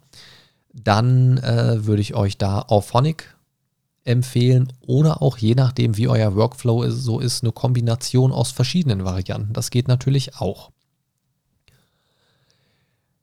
[0.73, 3.35] Dann äh, würde ich euch da Auphonic
[4.05, 9.03] empfehlen oder auch je nachdem, wie euer Workflow ist, so ist, eine Kombination aus verschiedenen
[9.03, 9.53] Varianten.
[9.53, 10.71] Das geht natürlich auch.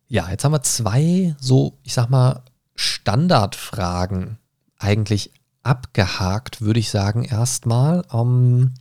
[0.09, 2.43] Ja, jetzt haben wir zwei so, ich sag mal,
[2.77, 4.39] Standardfragen
[4.79, 5.31] eigentlich
[5.62, 8.05] abgehakt, würde ich sagen, erstmal.
[8.12, 8.73] Ähm,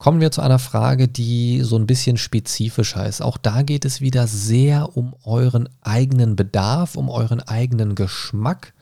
[0.00, 3.20] Kommen wir zu einer Frage, die so ein bisschen spezifischer ist.
[3.20, 8.72] Auch da geht es wieder sehr um euren eigenen Bedarf, um euren eigenen Geschmack,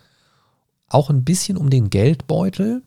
[0.88, 2.82] auch ein bisschen um den Geldbeutel,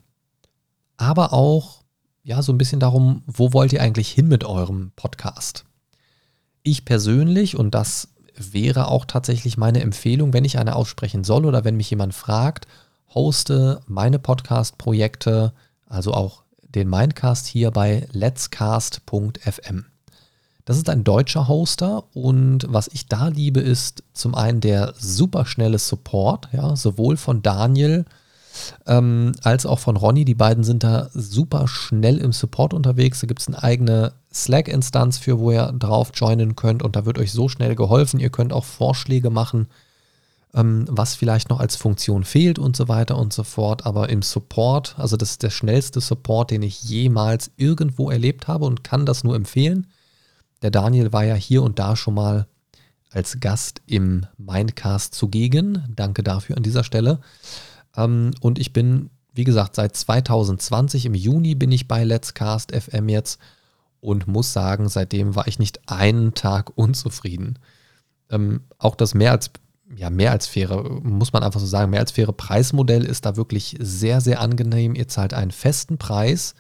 [0.95, 1.83] aber auch
[2.23, 5.65] ja so ein bisschen darum, wo wollt ihr eigentlich hin mit eurem Podcast?
[6.63, 11.65] Ich persönlich und das wäre auch tatsächlich meine Empfehlung, wenn ich eine aussprechen soll oder
[11.65, 12.65] wenn mich jemand fragt,
[13.13, 15.53] hoste meine Podcast-Projekte,
[15.87, 19.85] also auch den Mindcast hier bei letscast.fm.
[20.65, 25.79] Das ist ein deutscher Hoster und was ich da liebe, ist zum einen der superschnelle
[25.79, 28.05] Support, ja, sowohl von Daniel
[28.85, 30.23] ähm, als auch von Ronny.
[30.23, 33.19] Die beiden sind da super schnell im Support unterwegs.
[33.21, 37.17] Da gibt es eine eigene Slack-Instanz für, wo ihr drauf joinen könnt und da wird
[37.17, 38.19] euch so schnell geholfen.
[38.19, 39.67] Ihr könnt auch Vorschläge machen
[40.53, 43.85] ähm, was vielleicht noch als Funktion fehlt und so weiter und so fort.
[43.85, 48.65] Aber im Support, also das ist der schnellste Support, den ich jemals irgendwo erlebt habe
[48.65, 49.87] und kann das nur empfehlen.
[50.61, 52.47] Der Daniel war ja hier und da schon mal
[53.11, 55.83] als Gast im Mindcast zugegen.
[55.95, 57.19] Danke dafür an dieser Stelle.
[57.95, 62.75] Ähm, und ich bin, wie gesagt, seit 2020 im Juni bin ich bei Let's Cast
[62.75, 63.39] FM jetzt
[63.99, 67.59] und muss sagen, seitdem war ich nicht einen Tag unzufrieden.
[68.29, 69.51] Ähm, auch das mehr als
[69.95, 73.35] ja, mehr als faire, muss man einfach so sagen, mehr als faire Preismodell ist da
[73.35, 74.95] wirklich sehr, sehr angenehm.
[74.95, 76.55] Ihr zahlt einen festen Preis.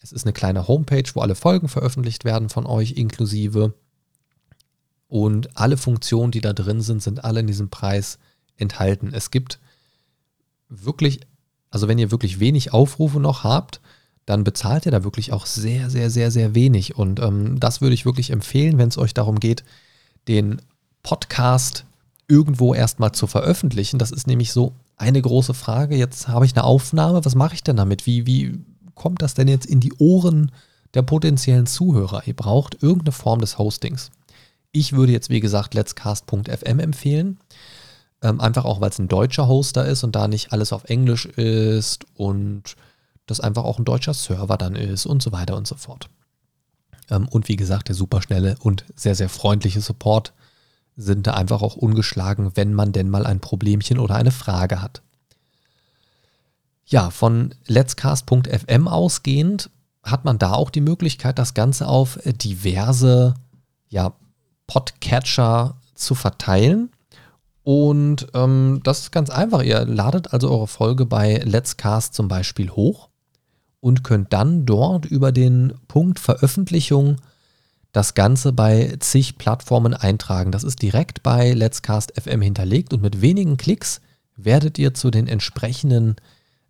[0.00, 3.74] Es ist eine kleine Homepage, wo alle Folgen veröffentlicht werden von euch inklusive.
[5.08, 8.18] Und alle Funktionen, die da drin sind, sind alle in diesem Preis
[8.56, 9.12] enthalten.
[9.12, 9.58] Es gibt
[10.68, 11.20] wirklich,
[11.70, 13.80] also wenn ihr wirklich wenig Aufrufe noch habt,
[14.24, 16.96] dann bezahlt ihr da wirklich auch sehr, sehr, sehr, sehr wenig.
[16.96, 19.64] Und ähm, das würde ich wirklich empfehlen, wenn es euch darum geht,
[20.28, 20.62] den
[21.02, 21.86] Podcast
[22.30, 23.98] irgendwo erstmal zu veröffentlichen.
[23.98, 25.96] Das ist nämlich so eine große Frage.
[25.96, 27.24] Jetzt habe ich eine Aufnahme.
[27.24, 28.06] Was mache ich denn damit?
[28.06, 28.58] Wie, wie
[28.94, 30.52] kommt das denn jetzt in die Ohren
[30.94, 32.22] der potenziellen Zuhörer?
[32.26, 34.10] Ihr braucht irgendeine Form des Hostings.
[34.72, 37.38] Ich würde jetzt, wie gesagt, letscast.fm empfehlen.
[38.22, 41.26] Ähm, einfach auch, weil es ein deutscher Hoster ist und da nicht alles auf Englisch
[41.26, 42.76] ist und
[43.26, 46.10] das einfach auch ein deutscher Server dann ist und so weiter und so fort.
[47.10, 50.32] Ähm, und wie gesagt, der superschnelle und sehr, sehr freundliche Support
[51.00, 55.02] sind da einfach auch ungeschlagen, wenn man denn mal ein Problemchen oder eine Frage hat.
[56.84, 59.70] Ja, von letscast.fm ausgehend
[60.02, 63.34] hat man da auch die Möglichkeit, das Ganze auf diverse
[63.88, 64.12] ja,
[64.66, 66.90] Podcatcher zu verteilen.
[67.62, 69.62] Und ähm, das ist ganz einfach.
[69.62, 73.08] Ihr ladet also eure Folge bei Let's Cast zum Beispiel hoch
[73.80, 77.16] und könnt dann dort über den Punkt Veröffentlichung
[77.92, 80.52] das Ganze bei zig Plattformen eintragen.
[80.52, 84.00] Das ist direkt bei Let's Cast FM hinterlegt und mit wenigen Klicks
[84.36, 86.16] werdet ihr zu den entsprechenden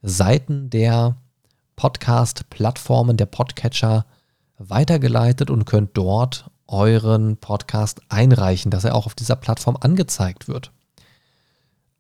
[0.03, 1.17] Seiten der
[1.77, 4.07] Podcast-Plattformen, der Podcatcher
[4.59, 10.73] weitergeleitet und könnt dort euren Podcast einreichen, dass er auch auf dieser Plattform angezeigt wird.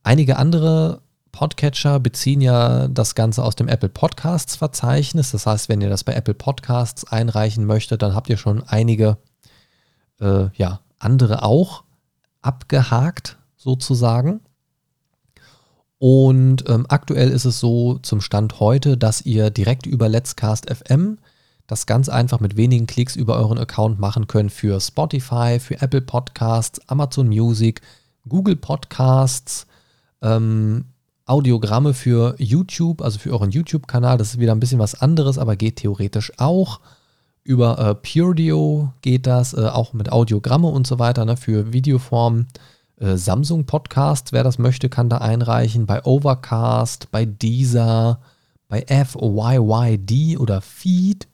[0.02, 5.30] Einige andere Podcatcher beziehen ja das Ganze aus dem Apple Podcasts Verzeichnis.
[5.32, 9.18] Das heißt, wenn ihr das bei Apple Podcasts einreichen möchtet, dann habt ihr schon einige
[10.20, 11.84] äh, ja, andere auch
[12.42, 14.40] abgehakt sozusagen.
[15.98, 20.70] Und ähm, aktuell ist es so zum Stand heute, dass ihr direkt über Let's Cast
[20.70, 21.18] FM
[21.66, 26.00] das ganz einfach mit wenigen Klicks über euren Account machen könnt für Spotify, für Apple
[26.00, 27.80] Podcasts, Amazon Music,
[28.28, 29.66] Google Podcasts,
[30.22, 30.86] ähm,
[31.30, 34.18] Audiogramme für YouTube, also für euren YouTube-Kanal.
[34.18, 36.80] Das ist wieder ein bisschen was anderes, aber geht theoretisch auch.
[37.44, 42.46] Über äh, Puredio geht das, äh, auch mit Audiogramme und so weiter, ne, für Videoform.
[42.96, 45.86] Äh, Samsung Podcast, wer das möchte, kann da einreichen.
[45.86, 48.18] Bei Overcast, bei Deezer,
[48.68, 51.28] bei FYYD oder Feed,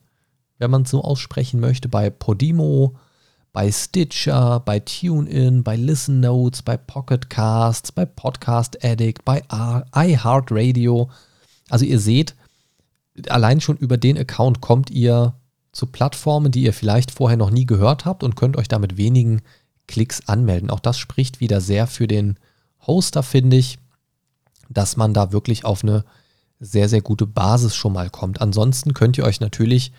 [0.59, 2.93] wenn man es so aussprechen möchte, bei Podimo,
[3.57, 9.41] bei Stitcher, bei TuneIn, bei Listen Notes, bei Pocket Casts, bei Podcast Addict, bei
[9.95, 11.09] iHeartRadio.
[11.67, 12.35] Also ihr seht,
[13.29, 15.33] allein schon über den Account kommt ihr
[15.71, 18.95] zu Plattformen, die ihr vielleicht vorher noch nie gehört habt und könnt euch da mit
[18.95, 19.41] wenigen
[19.87, 20.69] Klicks anmelden.
[20.69, 22.37] Auch das spricht wieder sehr für den
[22.85, 23.79] Hoster, finde ich,
[24.69, 26.05] dass man da wirklich auf eine
[26.59, 28.39] sehr, sehr gute Basis schon mal kommt.
[28.39, 29.93] Ansonsten könnt ihr euch natürlich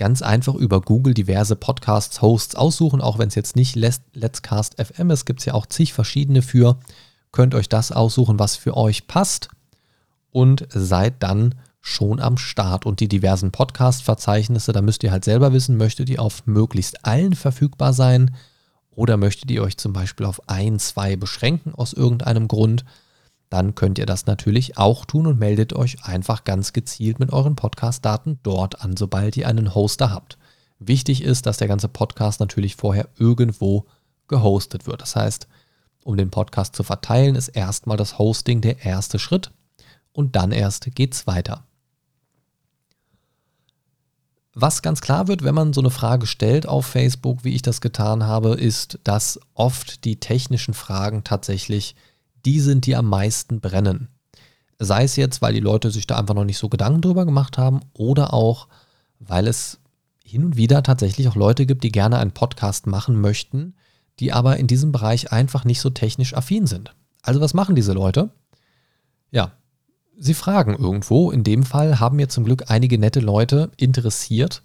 [0.00, 4.82] ganz einfach über Google diverse Podcasts, Hosts aussuchen, auch wenn es jetzt nicht Let's Cast
[4.82, 6.78] FM ist, gibt es ja auch zig verschiedene für.
[7.32, 9.50] Könnt euch das aussuchen, was für euch passt
[10.30, 12.86] und seid dann schon am Start.
[12.86, 17.34] Und die diversen Podcast-Verzeichnisse, da müsst ihr halt selber wissen, möchtet ihr auf möglichst allen
[17.34, 18.34] verfügbar sein
[18.90, 22.86] oder möchtet ihr euch zum Beispiel auf ein, zwei beschränken aus irgendeinem Grund
[23.50, 27.56] dann könnt ihr das natürlich auch tun und meldet euch einfach ganz gezielt mit euren
[27.56, 30.38] Podcast-Daten dort an, sobald ihr einen Hoster habt.
[30.78, 33.86] Wichtig ist, dass der ganze Podcast natürlich vorher irgendwo
[34.28, 35.02] gehostet wird.
[35.02, 35.48] Das heißt,
[36.04, 39.50] um den Podcast zu verteilen, ist erstmal das Hosting der erste Schritt
[40.12, 41.64] und dann erst geht's weiter.
[44.54, 47.80] Was ganz klar wird, wenn man so eine Frage stellt auf Facebook, wie ich das
[47.80, 51.94] getan habe, ist, dass oft die technischen Fragen tatsächlich
[52.44, 54.08] die sind, die am meisten brennen.
[54.78, 57.58] Sei es jetzt, weil die Leute sich da einfach noch nicht so Gedanken drüber gemacht
[57.58, 58.68] haben oder auch,
[59.18, 59.80] weil es
[60.24, 63.74] hin und wieder tatsächlich auch Leute gibt, die gerne einen Podcast machen möchten,
[64.20, 66.94] die aber in diesem Bereich einfach nicht so technisch affin sind.
[67.22, 68.30] Also was machen diese Leute?
[69.30, 69.52] Ja,
[70.16, 71.30] sie fragen irgendwo.
[71.30, 74.62] In dem Fall haben mir zum Glück einige nette Leute interessiert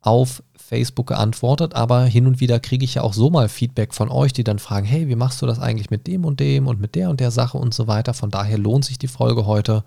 [0.00, 4.10] auf Facebook geantwortet, aber hin und wieder kriege ich ja auch so mal Feedback von
[4.10, 6.78] euch, die dann fragen, hey, wie machst du das eigentlich mit dem und dem und
[6.78, 8.12] mit der und der Sache und so weiter.
[8.12, 9.82] Von daher lohnt sich die Folge heute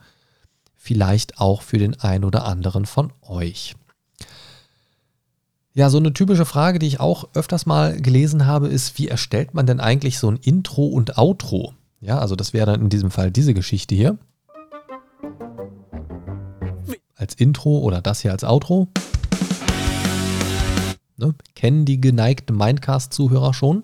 [0.75, 3.75] vielleicht auch für den einen oder anderen von euch.
[5.75, 9.53] Ja, so eine typische Frage, die ich auch öfters mal gelesen habe, ist, wie erstellt
[9.53, 11.73] man denn eigentlich so ein Intro und Outro?
[11.99, 14.17] Ja, also das wäre dann in diesem Fall diese Geschichte hier.
[17.15, 18.87] Als Intro oder das hier als Outro.
[21.21, 21.35] Ne?
[21.55, 23.83] Kennen die geneigten Mindcast-Zuhörer schon.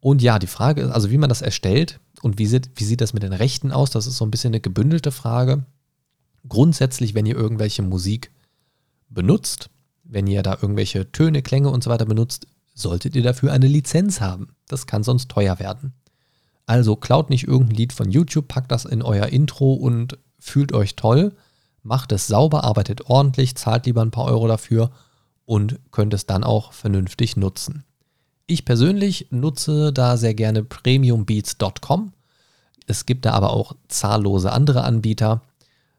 [0.00, 3.00] Und ja, die Frage ist, also wie man das erstellt und wie sieht, wie sieht
[3.00, 5.64] das mit den Rechten aus, das ist so ein bisschen eine gebündelte Frage.
[6.48, 8.32] Grundsätzlich, wenn ihr irgendwelche Musik
[9.08, 9.70] benutzt,
[10.02, 14.20] wenn ihr da irgendwelche Töne, Klänge und so weiter benutzt, solltet ihr dafür eine Lizenz
[14.20, 14.48] haben.
[14.66, 15.92] Das kann sonst teuer werden.
[16.66, 20.96] Also klaut nicht irgendein Lied von YouTube, packt das in euer Intro und fühlt euch
[20.96, 21.32] toll,
[21.82, 24.90] macht es sauber, arbeitet ordentlich, zahlt lieber ein paar Euro dafür
[25.52, 27.84] und könnt es dann auch vernünftig nutzen.
[28.46, 32.14] Ich persönlich nutze da sehr gerne premiumbeats.com.
[32.86, 35.42] Es gibt da aber auch zahllose andere Anbieter.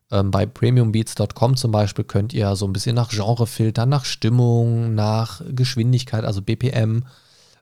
[0.09, 4.95] Ähm, bei premiumbeats.com zum Beispiel könnt ihr so ein bisschen nach Genre filtern, nach Stimmung,
[4.95, 7.03] nach Geschwindigkeit, also BPM.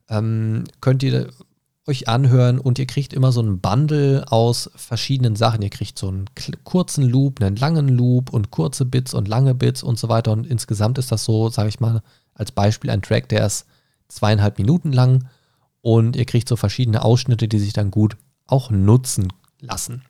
[0.07, 1.29] Ähm, könnt ihr
[1.91, 5.61] euch anhören und ihr kriegt immer so ein Bundle aus verschiedenen Sachen.
[5.61, 6.25] Ihr kriegt so einen
[6.63, 10.31] kurzen Loop, einen langen Loop und kurze Bits und lange Bits und so weiter.
[10.31, 12.01] Und insgesamt ist das so, sage ich mal,
[12.33, 13.65] als Beispiel ein Track, der ist
[14.07, 15.27] zweieinhalb Minuten lang
[15.81, 19.27] und ihr kriegt so verschiedene Ausschnitte, die sich dann gut auch nutzen
[19.59, 20.03] lassen.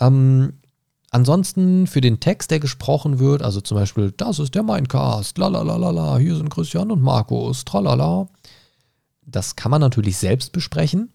[0.00, 0.54] Ähm,
[1.10, 6.18] ansonsten für den Text, der gesprochen wird, also zum Beispiel, das ist der Mindcast, la
[6.18, 8.28] hier sind Christian und Markus, tralala.
[9.26, 11.12] Das kann man natürlich selbst besprechen.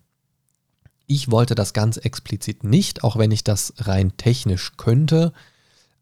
[1.07, 5.33] Ich wollte das ganz explizit nicht, auch wenn ich das rein technisch könnte.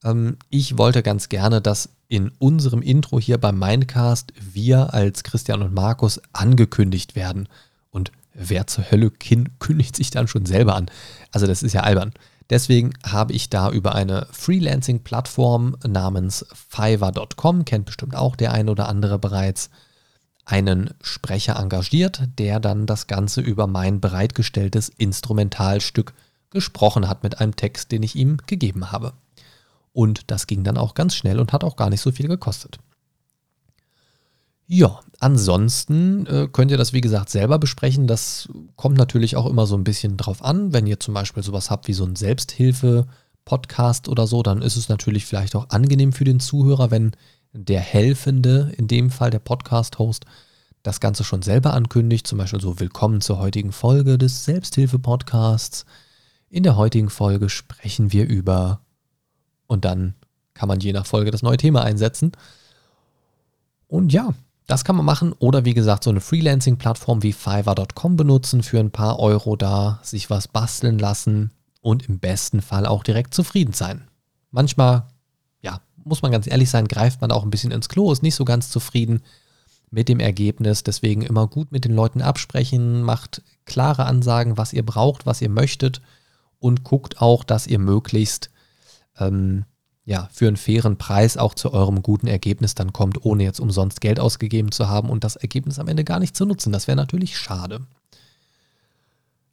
[0.04, 5.62] Ähm, ich wollte ganz gerne, dass in unserem Intro hier beim Mindcast wir als Christian
[5.62, 7.48] und Markus angekündigt werden.
[7.92, 10.90] Und wer zur Hölle kündigt sich dann schon selber an?
[11.32, 12.14] Also das ist ja albern.
[12.50, 18.90] Deswegen habe ich da über eine Freelancing-Plattform namens Fiverr.com, kennt bestimmt auch der ein oder
[18.90, 19.70] andere bereits,
[20.50, 26.14] einen Sprecher engagiert, der dann das Ganze über mein bereitgestelltes Instrumentalstück
[26.50, 29.14] gesprochen hat mit einem Text, den ich ihm gegeben habe.
[29.94, 32.80] Und das ging dann auch ganz schnell und hat auch gar nicht so viel gekostet.
[34.66, 38.08] Ja, ansonsten äh, könnt ihr das wie gesagt selber besprechen.
[38.08, 40.74] Das kommt natürlich auch immer so ein bisschen drauf an.
[40.74, 44.90] Wenn ihr zum Beispiel sowas habt wie so ein Selbsthilfe-Podcast oder so, dann ist es
[44.90, 47.14] natürlich vielleicht auch angenehm für den Zuhörer, wenn
[47.54, 50.26] der Helfende, in dem Fall der Podcast-Host,
[50.84, 52.28] das Ganze schon selber ankündigt.
[52.28, 55.86] Zum Beispiel so Willkommen zur heutigen Folge des Selbsthilfe-Podcasts.
[56.50, 58.82] In der heutigen Folge sprechen wir über
[59.68, 60.16] und dann
[60.54, 62.32] kann man je nach Folge das neue Thema einsetzen.
[63.88, 64.34] Und ja,
[64.68, 68.92] das kann man machen oder wie gesagt so eine Freelancing-Plattform wie Fiverr.com benutzen für ein
[68.92, 74.08] paar Euro da, sich was basteln lassen und im besten Fall auch direkt zufrieden sein.
[74.52, 75.08] Manchmal,
[76.04, 78.46] muss man ganz ehrlich sein, greift man auch ein bisschen ins Klo, ist nicht so
[78.46, 79.22] ganz zufrieden
[79.92, 80.84] mit dem Ergebnis.
[80.84, 85.50] Deswegen immer gut mit den Leuten absprechen, macht klare Ansagen, was ihr braucht, was ihr
[85.50, 86.02] möchtet
[86.60, 88.50] und guckt auch, dass ihr möglichst
[89.18, 89.66] ähm,
[90.06, 94.02] ja, für einen fairen Preis auch zu eurem guten Ergebnis dann kommt, ohne jetzt umsonst
[94.02, 96.74] Geld ausgegeben zu haben und das Ergebnis am Ende gar nicht zu nutzen.
[96.74, 97.82] Das wäre natürlich schade.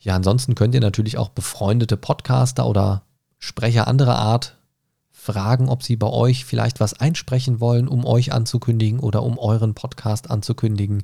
[0.00, 3.02] Ja, ansonsten könnt ihr natürlich auch befreundete Podcaster oder
[3.38, 4.56] Sprecher anderer Art
[5.26, 9.74] fragen, ob sie bei euch vielleicht was einsprechen wollen, um euch anzukündigen oder um euren
[9.74, 11.02] Podcast anzukündigen.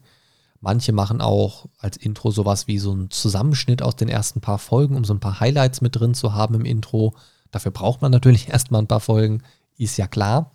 [0.60, 4.96] Manche machen auch als Intro sowas wie so einen Zusammenschnitt aus den ersten paar Folgen,
[4.96, 7.14] um so ein paar Highlights mit drin zu haben im Intro.
[7.50, 9.42] Dafür braucht man natürlich erstmal ein paar Folgen,
[9.76, 10.52] ist ja klar.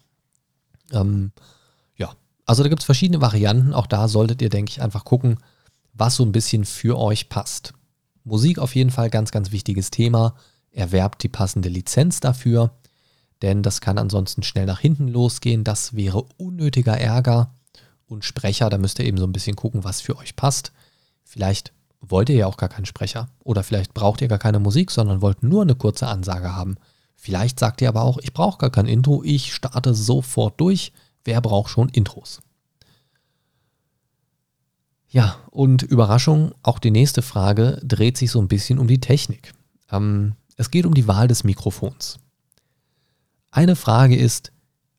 [0.94, 1.32] Ähm,
[1.98, 2.14] ja,
[2.46, 3.74] also da gibt es verschiedene Varianten.
[3.74, 5.40] Auch da solltet ihr, denke ich, einfach gucken,
[5.94, 7.74] was so ein bisschen für euch passt.
[8.24, 10.36] Musik auf jeden Fall ganz, ganz wichtiges Thema.
[10.72, 12.72] Erwerbt die passende Lizenz dafür,
[13.42, 15.64] denn das kann ansonsten schnell nach hinten losgehen.
[15.64, 17.54] Das wäre unnötiger Ärger.
[18.08, 20.72] Und Sprecher, da müsst ihr eben so ein bisschen gucken, was für euch passt.
[21.24, 23.30] Vielleicht wollt ihr ja auch gar keinen Sprecher.
[23.44, 26.78] Oder vielleicht braucht ihr gar keine Musik, sondern wollt nur eine kurze Ansage haben.
[27.16, 30.94] Vielleicht sagt ihr aber auch, ich brauche gar kein Intro, ich starte sofort durch.
[31.26, 32.42] Wer braucht schon Intros?
[35.10, 39.54] Ja, und Überraschung, auch die nächste Frage dreht sich so ein bisschen um die Technik.
[39.92, 42.20] Ähm, es geht um die Wahl des Mikrofons.
[43.52, 44.52] Eine Frage ist,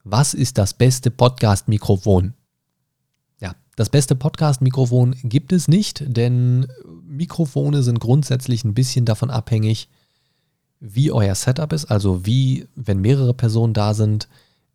[0.05, 2.35] was ist das beste Podcast-Mikrofon?
[3.79, 6.67] Das beste Podcast-Mikrofon gibt es nicht, denn
[7.07, 9.89] Mikrofone sind grundsätzlich ein bisschen davon abhängig,
[10.81, 14.27] wie euer Setup ist, also wie, wenn mehrere Personen da sind,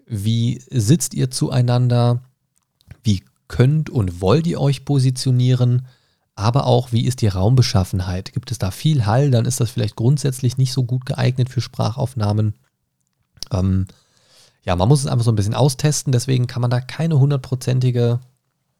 [0.07, 2.23] wie sitzt ihr zueinander,
[3.03, 5.85] wie könnt und wollt ihr euch positionieren,
[6.35, 8.31] aber auch wie ist die Raumbeschaffenheit.
[8.31, 11.59] Gibt es da viel Hall, dann ist das vielleicht grundsätzlich nicht so gut geeignet für
[11.59, 12.53] Sprachaufnahmen.
[13.51, 13.87] Ähm,
[14.63, 18.19] ja, man muss es einfach so ein bisschen austesten, deswegen kann man da keine hundertprozentige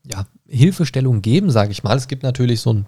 [0.06, 1.98] ja, Hilfestellung geben, sage ich mal.
[1.98, 2.86] Es gibt natürlich so ein,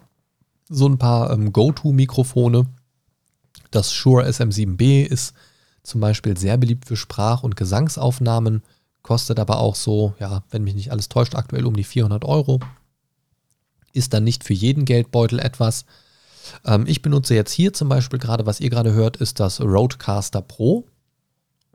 [0.69, 2.65] so ein paar ähm, Go-To-Mikrofone.
[3.71, 5.33] Das Shure SM7B ist
[5.83, 8.63] zum Beispiel sehr beliebt für Sprach- und Gesangsaufnahmen,
[9.01, 12.59] kostet aber auch so, ja, wenn mich nicht alles täuscht, aktuell um die 400 Euro.
[13.93, 15.85] Ist dann nicht für jeden Geldbeutel etwas.
[16.65, 20.41] Ähm, ich benutze jetzt hier zum Beispiel gerade, was ihr gerade hört, ist das Roadcaster
[20.41, 20.85] Pro.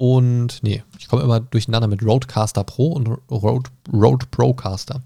[0.01, 5.03] Und nee, ich komme immer durcheinander mit Roadcaster Pro und Road, Road Procaster.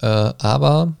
[0.00, 0.94] Äh, aber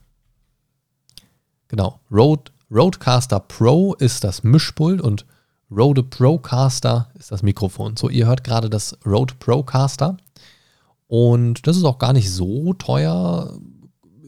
[1.68, 5.24] genau, Rode, Rodecaster Pro ist das Mischpult und
[5.70, 7.96] Rode Procaster ist das Mikrofon.
[7.96, 10.18] So, ihr hört gerade das Rode Procaster.
[11.06, 13.58] Und das ist auch gar nicht so teuer.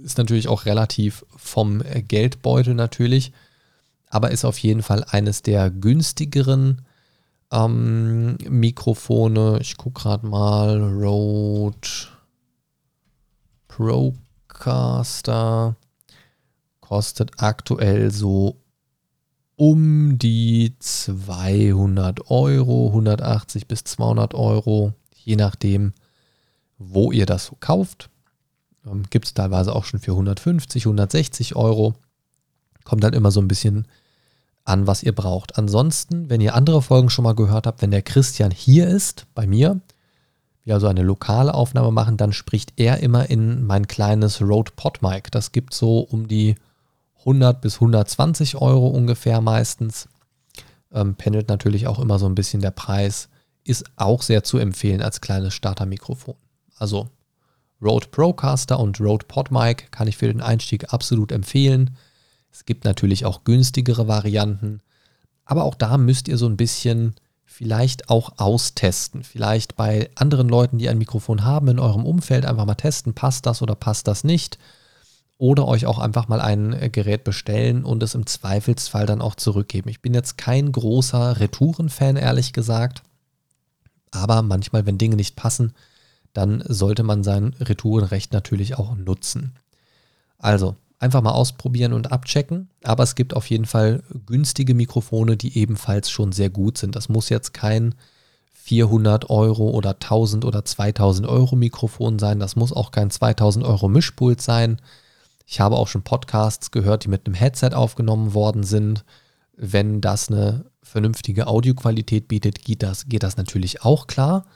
[0.02, 3.34] Ist natürlich auch relativ vom Geldbeutel natürlich.
[4.08, 6.86] aber ist auf jeden Fall eines der günstigeren
[7.53, 9.59] ähm, Mikrofone.
[9.61, 10.82] Ich gucke gerade mal.
[10.82, 11.88] Rode
[13.68, 15.76] Procaster
[16.80, 18.57] kostet aktuell so
[19.57, 25.92] um die 200 Euro, 180 bis 200 Euro, je nachdem,
[26.78, 28.11] wo ihr das so kauft.
[28.86, 31.94] Ähm, Gibt es teilweise auch schon für 150, 160 Euro.
[32.84, 33.86] Kommt dann immer so ein bisschen
[34.64, 35.58] an, was ihr braucht.
[35.58, 39.46] Ansonsten, wenn ihr andere Folgen schon mal gehört habt, wenn der Christian hier ist, bei
[39.46, 39.80] mir,
[40.64, 45.30] wir also eine lokale Aufnahme machen, dann spricht er immer in mein kleines Rode PodMic.
[45.32, 46.54] Das gibt so um die
[47.20, 50.08] 100 bis 120 Euro ungefähr meistens.
[50.92, 53.28] Ähm, pendelt natürlich auch immer so ein bisschen der Preis.
[53.64, 56.34] Ist auch sehr zu empfehlen als kleines Startermikrofon.
[56.76, 57.08] Also
[57.80, 61.96] Rode Procaster und Rode PodMic kann ich für den Einstieg absolut empfehlen.
[62.53, 64.80] Es gibt natürlich auch günstigere Varianten,
[65.44, 67.14] aber auch da müsst ihr so ein bisschen
[67.53, 69.24] vielleicht auch austesten.
[69.24, 73.46] Vielleicht bei anderen Leuten, die ein Mikrofon haben in eurem Umfeld, einfach mal testen, passt
[73.46, 74.59] das oder passt das nicht.
[75.38, 79.34] Oder euch auch einfach mal ein äh, Gerät bestellen und es im Zweifelsfall dann auch
[79.34, 79.88] zurückgeben.
[79.88, 83.03] Ich bin jetzt kein großer Retouren-Fan, ehrlich gesagt.
[84.12, 85.72] Aber manchmal, wenn Dinge nicht passen,
[86.32, 89.55] dann sollte man sein Retourenrecht natürlich auch nutzen.
[90.38, 92.68] Also, Einfach mal ausprobieren und abchecken.
[92.84, 96.94] Aber es gibt auf jeden Fall günstige Mikrofone, die ebenfalls schon sehr gut sind.
[96.94, 97.96] Das muss jetzt kein
[98.53, 102.38] 400 Euro oder 1000 oder 2000 Euro Mikrofon sein.
[102.38, 104.80] Das muss auch kein 2000 Euro Mischpult sein.
[105.44, 109.05] Ich habe auch schon Podcasts gehört, die mit einem Headset aufgenommen worden sind.
[109.57, 114.46] Wenn das eine vernünftige Audioqualität bietet, geht das, geht das natürlich auch klar.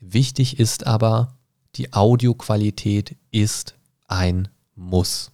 [0.00, 1.36] Wichtig ist aber,
[1.76, 3.76] die Audioqualität ist
[4.08, 5.30] ein Muss.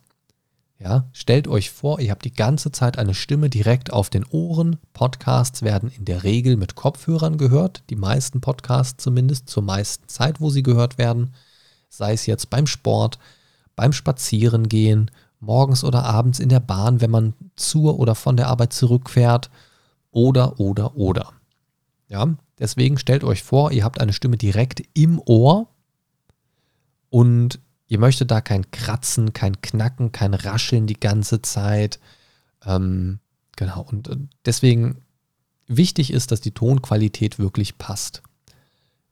[0.82, 4.78] Ja, stellt euch vor, ihr habt die ganze Zeit eine Stimme direkt auf den Ohren.
[4.94, 10.40] Podcasts werden in der Regel mit Kopfhörern gehört, die meisten Podcasts zumindest zur meisten Zeit,
[10.40, 11.34] wo sie gehört werden,
[11.88, 13.20] sei es jetzt beim Sport,
[13.76, 18.72] beim Spazierengehen, morgens oder abends in der Bahn, wenn man zur oder von der Arbeit
[18.72, 19.50] zurückfährt
[20.10, 21.32] oder oder oder.
[22.08, 22.26] Ja,
[22.58, 25.68] deswegen stellt euch vor, ihr habt eine Stimme direkt im Ohr
[27.08, 27.60] und
[27.92, 32.00] Ihr möchtet da kein Kratzen, kein Knacken, kein Rascheln die ganze Zeit.
[32.64, 33.18] Ähm,
[33.54, 33.82] genau.
[33.82, 34.16] Und äh,
[34.46, 35.02] deswegen
[35.66, 38.22] wichtig ist, dass die Tonqualität wirklich passt.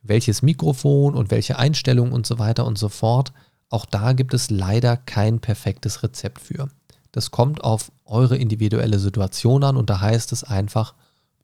[0.01, 3.35] Welches Mikrofon und welche Einstellungen und so weiter und so fort.
[3.68, 6.70] Auch da gibt es leider kein perfektes Rezept für.
[7.12, 10.95] Das kommt auf eure individuelle Situation an und da heißt es einfach,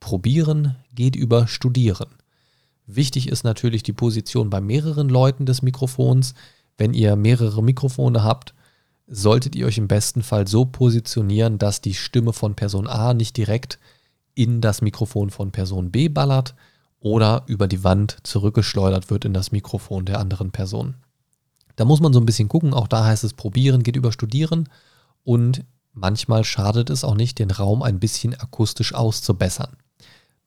[0.01, 2.09] probieren geht über studieren.
[2.87, 6.33] Wichtig ist natürlich die Position bei mehreren Leuten des Mikrofons.
[6.79, 8.55] Wenn ihr mehrere Mikrofone habt,
[9.07, 13.37] solltet ihr euch im besten Fall so positionieren, dass die Stimme von Person A nicht
[13.37, 13.79] direkt
[14.35, 16.55] in das Mikrofon von Person B ballert
[17.01, 20.97] oder über die Wand zurückgeschleudert wird in das Mikrofon der anderen Person.
[21.77, 24.69] Da muss man so ein bisschen gucken, auch da heißt es probieren, geht über studieren
[25.25, 29.77] und manchmal schadet es auch nicht, den Raum ein bisschen akustisch auszubessern.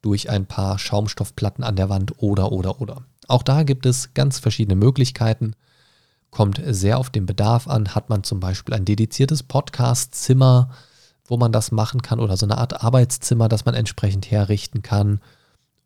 [0.02, 3.04] Durch ein paar Schaumstoffplatten an der Wand oder oder oder.
[3.28, 5.54] Auch da gibt es ganz verschiedene Möglichkeiten
[6.32, 7.96] kommt sehr auf den Bedarf an.
[7.96, 10.70] Hat man zum Beispiel ein dediziertes Podcast-Zimmer,
[11.26, 15.22] wo man das machen kann oder so eine Art Arbeitszimmer, das man entsprechend herrichten kann.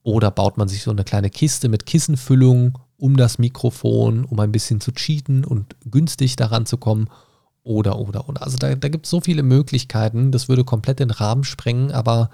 [0.03, 4.51] Oder baut man sich so eine kleine Kiste mit Kissenfüllung um das Mikrofon, um ein
[4.51, 7.09] bisschen zu cheaten und günstig daran zu kommen.
[7.63, 8.43] Oder, oder, oder.
[8.43, 10.31] Also da, da gibt es so viele Möglichkeiten.
[10.31, 12.29] Das würde komplett den Rahmen sprengen, aber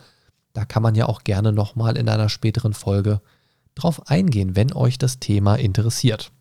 [0.53, 3.21] da kann man ja auch gerne nochmal in einer späteren Folge
[3.75, 6.31] drauf eingehen, wenn euch das Thema interessiert.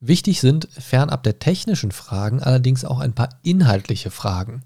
[0.00, 4.62] Wichtig sind fernab der technischen Fragen allerdings auch ein paar inhaltliche Fragen.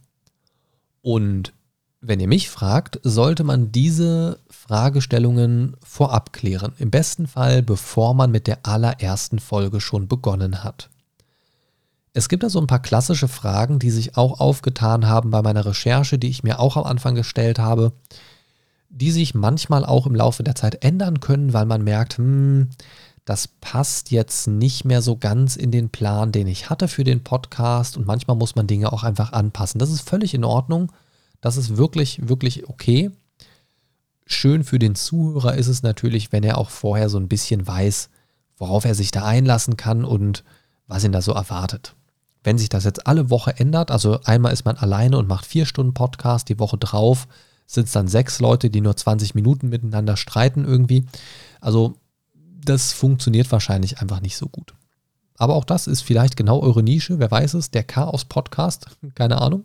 [1.02, 1.52] Und
[2.00, 6.72] wenn ihr mich fragt, sollte man diese Fragestellungen vorab klären.
[6.78, 10.88] Im besten Fall, bevor man mit der allerersten Folge schon begonnen hat.
[12.12, 15.66] Es gibt da so ein paar klassische Fragen, die sich auch aufgetan haben bei meiner
[15.66, 17.92] Recherche, die ich mir auch am Anfang gestellt habe,
[18.88, 22.68] die sich manchmal auch im Laufe der Zeit ändern können, weil man merkt, hm,
[23.24, 27.24] das passt jetzt nicht mehr so ganz in den Plan, den ich hatte für den
[27.24, 29.78] Podcast und manchmal muss man Dinge auch einfach anpassen.
[29.78, 30.92] Das ist völlig in Ordnung.
[31.40, 33.10] Das ist wirklich, wirklich okay.
[34.26, 38.10] Schön für den Zuhörer ist es natürlich, wenn er auch vorher so ein bisschen weiß,
[38.58, 40.44] worauf er sich da einlassen kann und
[40.86, 41.94] was ihn da so erwartet.
[42.42, 45.64] Wenn sich das jetzt alle Woche ändert, also einmal ist man alleine und macht vier
[45.64, 47.26] Stunden Podcast, die Woche drauf
[47.66, 51.06] sind es dann sechs Leute, die nur 20 Minuten miteinander streiten irgendwie.
[51.60, 51.96] Also
[52.64, 54.74] das funktioniert wahrscheinlich einfach nicht so gut.
[55.36, 59.64] Aber auch das ist vielleicht genau eure Nische, wer weiß es, der Chaos-Podcast, keine Ahnung.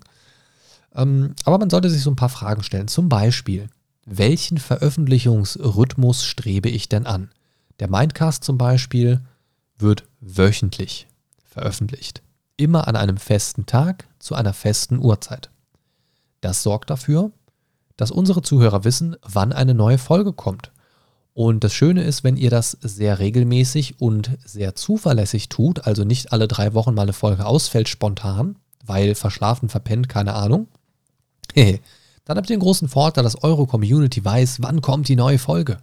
[0.95, 2.88] Ähm, aber man sollte sich so ein paar Fragen stellen.
[2.88, 3.70] Zum Beispiel,
[4.06, 7.30] welchen Veröffentlichungsrhythmus strebe ich denn an?
[7.80, 9.22] Der Mindcast zum Beispiel
[9.78, 11.08] wird wöchentlich
[11.43, 12.22] veröffentlicht.
[12.58, 15.50] Immer an einem festen Tag zu einer festen Uhrzeit.
[16.41, 17.32] Das sorgt dafür,
[17.95, 20.72] dass unsere Zuhörer wissen, wann eine neue Folge kommt.
[21.40, 26.34] Und das Schöne ist, wenn ihr das sehr regelmäßig und sehr zuverlässig tut, also nicht
[26.34, 30.68] alle drei Wochen mal eine Folge ausfällt spontan, weil verschlafen, verpennt, keine Ahnung,
[31.56, 35.78] dann habt ihr den großen Vorteil, dass eure Community weiß, wann kommt die neue Folge.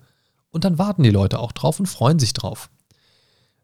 [0.50, 2.68] Und dann warten die Leute auch drauf und freuen sich drauf.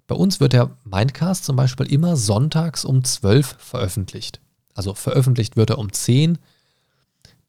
[0.07, 4.41] Bei uns wird der Mindcast zum Beispiel immer sonntags um 12 veröffentlicht.
[4.73, 6.39] Also veröffentlicht wird er um 10.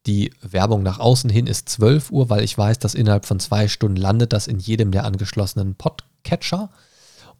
[0.06, 3.68] Die Werbung nach außen hin ist 12 Uhr, weil ich weiß, dass innerhalb von zwei
[3.68, 6.70] Stunden landet das in jedem der angeschlossenen Podcatcher.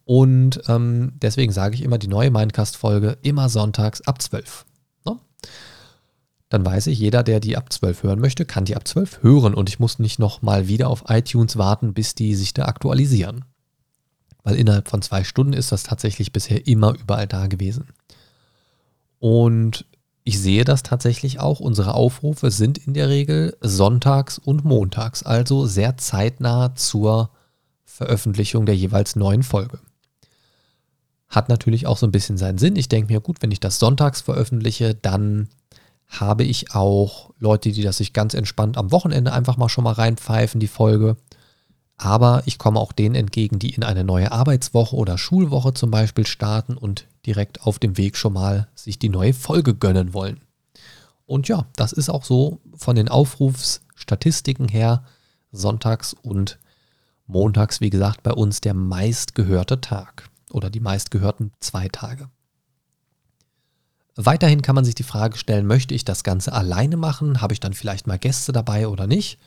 [0.03, 4.65] Und ähm, deswegen sage ich immer, die neue Mindcast-Folge immer sonntags ab 12.
[5.05, 5.19] Ne?
[6.49, 9.53] Dann weiß ich, jeder, der die ab 12 hören möchte, kann die ab 12 hören
[9.53, 13.45] und ich muss nicht nochmal wieder auf iTunes warten, bis die sich da aktualisieren.
[14.43, 17.89] Weil innerhalb von zwei Stunden ist das tatsächlich bisher immer überall da gewesen.
[19.19, 19.85] Und
[20.27, 21.59] ich sehe das tatsächlich auch.
[21.59, 27.29] Unsere Aufrufe sind in der Regel sonntags und montags, also sehr zeitnah zur
[27.83, 29.79] Veröffentlichung der jeweils neuen Folge.
[31.29, 32.75] Hat natürlich auch so ein bisschen seinen Sinn.
[32.75, 35.47] Ich denke mir, gut, wenn ich das sonntags veröffentliche, dann
[36.07, 39.93] habe ich auch Leute, die das sich ganz entspannt am Wochenende einfach mal schon mal
[39.93, 41.17] reinpfeifen, die Folge.
[41.97, 46.25] Aber ich komme auch denen entgegen, die in eine neue Arbeitswoche oder Schulwoche zum Beispiel
[46.25, 50.41] starten und direkt auf dem Weg schon mal sich die neue Folge gönnen wollen.
[51.25, 55.03] Und ja, das ist auch so von den Aufrufsstatistiken her
[55.51, 56.59] sonntags und
[57.25, 62.29] montags, wie gesagt, bei uns der meistgehörte Tag oder die meistgehörten zwei Tage.
[64.15, 67.41] Weiterhin kann man sich die Frage stellen, möchte ich das Ganze alleine machen?
[67.41, 69.39] Habe ich dann vielleicht mal Gäste dabei oder nicht?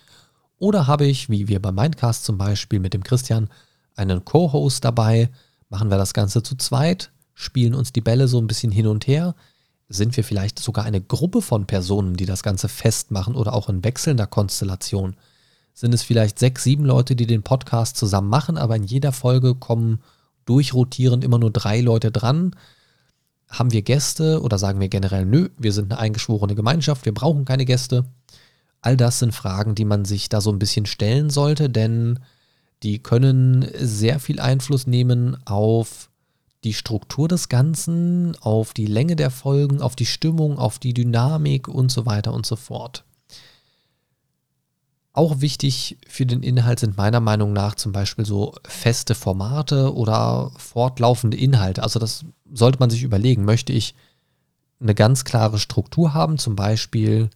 [0.59, 3.49] Oder habe ich, wie wir bei Mindcast zum Beispiel mit dem Christian,
[3.97, 5.31] einen Co-Host dabei?
[5.70, 7.11] Machen wir das Ganze zu zweit?
[7.41, 9.36] Spielen uns die Bälle so ein bisschen hin und her?
[9.89, 13.84] Sind wir vielleicht sogar eine Gruppe von Personen, die das Ganze festmachen oder auch in
[13.84, 15.14] wechselnder Konstellation?
[15.72, 19.55] Sind es vielleicht sechs, sieben Leute, die den Podcast zusammen machen, aber in jeder Folge
[19.55, 20.01] kommen
[20.47, 22.57] durchrotierend immer nur drei Leute dran?
[23.49, 27.45] Haben wir Gäste oder sagen wir generell, nö, wir sind eine eingeschworene Gemeinschaft, wir brauchen
[27.45, 28.05] keine Gäste?
[28.80, 32.18] All das sind Fragen, die man sich da so ein bisschen stellen sollte, denn
[32.82, 36.08] die können sehr viel Einfluss nehmen auf
[36.65, 41.69] die Struktur des Ganzen, auf die Länge der Folgen, auf die Stimmung, auf die Dynamik
[41.69, 43.05] und so weiter und so fort.
[45.13, 50.53] Auch wichtig für den Inhalt sind meiner Meinung nach zum Beispiel so feste Formate oder
[50.57, 51.83] fortlaufende Inhalte.
[51.83, 53.45] Also das sollte man sich überlegen.
[53.45, 53.95] Möchte ich
[54.81, 57.31] eine ganz klare Struktur haben, zum Beispiel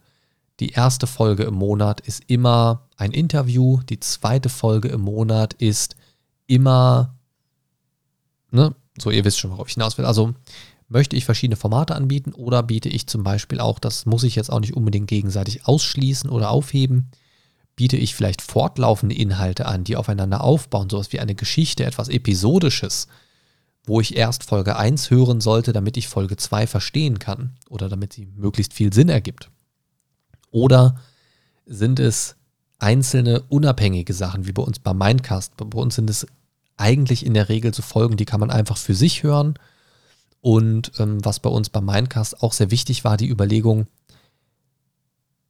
[0.59, 5.95] die erste Folge im Monat ist immer ein Interview, die zweite Folge im Monat ist
[6.47, 7.15] immer,
[8.51, 10.05] ne, so ihr wisst schon, worauf ich hinaus will.
[10.05, 10.33] Also
[10.87, 14.51] möchte ich verschiedene Formate anbieten oder biete ich zum Beispiel auch, das muss ich jetzt
[14.51, 17.09] auch nicht unbedingt gegenseitig ausschließen oder aufheben,
[17.75, 23.07] biete ich vielleicht fortlaufende Inhalte an, die aufeinander aufbauen, sowas wie eine Geschichte, etwas Episodisches,
[23.85, 28.13] wo ich erst Folge 1 hören sollte, damit ich Folge 2 verstehen kann oder damit
[28.13, 29.49] sie möglichst viel Sinn ergibt.
[30.51, 31.01] Oder
[31.65, 32.35] sind es
[32.77, 35.57] einzelne unabhängige Sachen, wie bei uns bei Mindcast?
[35.57, 36.27] Bei uns sind es
[36.77, 39.55] eigentlich in der Regel so Folgen, die kann man einfach für sich hören.
[40.41, 43.87] Und ähm, was bei uns bei Mindcast auch sehr wichtig war, die Überlegung,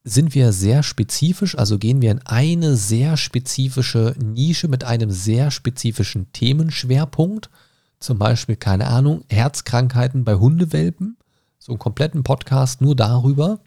[0.04, 5.50] sind wir sehr spezifisch, also gehen wir in eine sehr spezifische Nische mit einem sehr
[5.50, 7.50] spezifischen Themenschwerpunkt,
[8.00, 11.16] zum Beispiel, keine Ahnung, Herzkrankheiten bei Hundewelpen,
[11.58, 13.62] so einen kompletten Podcast nur darüber,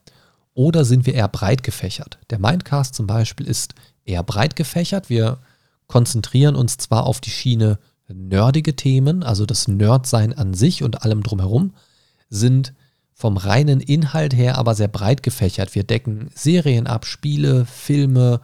[0.52, 2.18] oder sind wir eher breit gefächert?
[2.30, 5.10] Der Mindcast zum Beispiel ist eher breit gefächert.
[5.10, 5.38] Wir
[5.86, 7.78] konzentrieren uns zwar auf die Schiene
[8.08, 11.74] nerdige Themen, also das Nerdsein an sich und allem drumherum,
[12.28, 12.72] sind
[13.12, 15.74] vom reinen Inhalt her aber sehr breit gefächert.
[15.74, 18.40] Wir decken Serien ab, Spiele, Filme,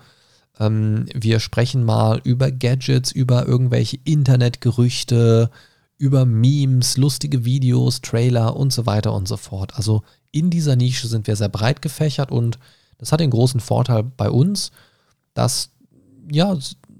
[0.58, 5.50] ähm, wir sprechen mal über Gadgets, über irgendwelche Internetgerüchte,
[5.98, 9.76] über Memes, lustige Videos, Trailer und so weiter und so fort.
[9.76, 12.58] Also in dieser Nische sind wir sehr breit gefächert und
[12.98, 14.70] das hat den großen Vorteil bei uns,
[15.34, 15.70] dass,
[16.30, 16.56] ja,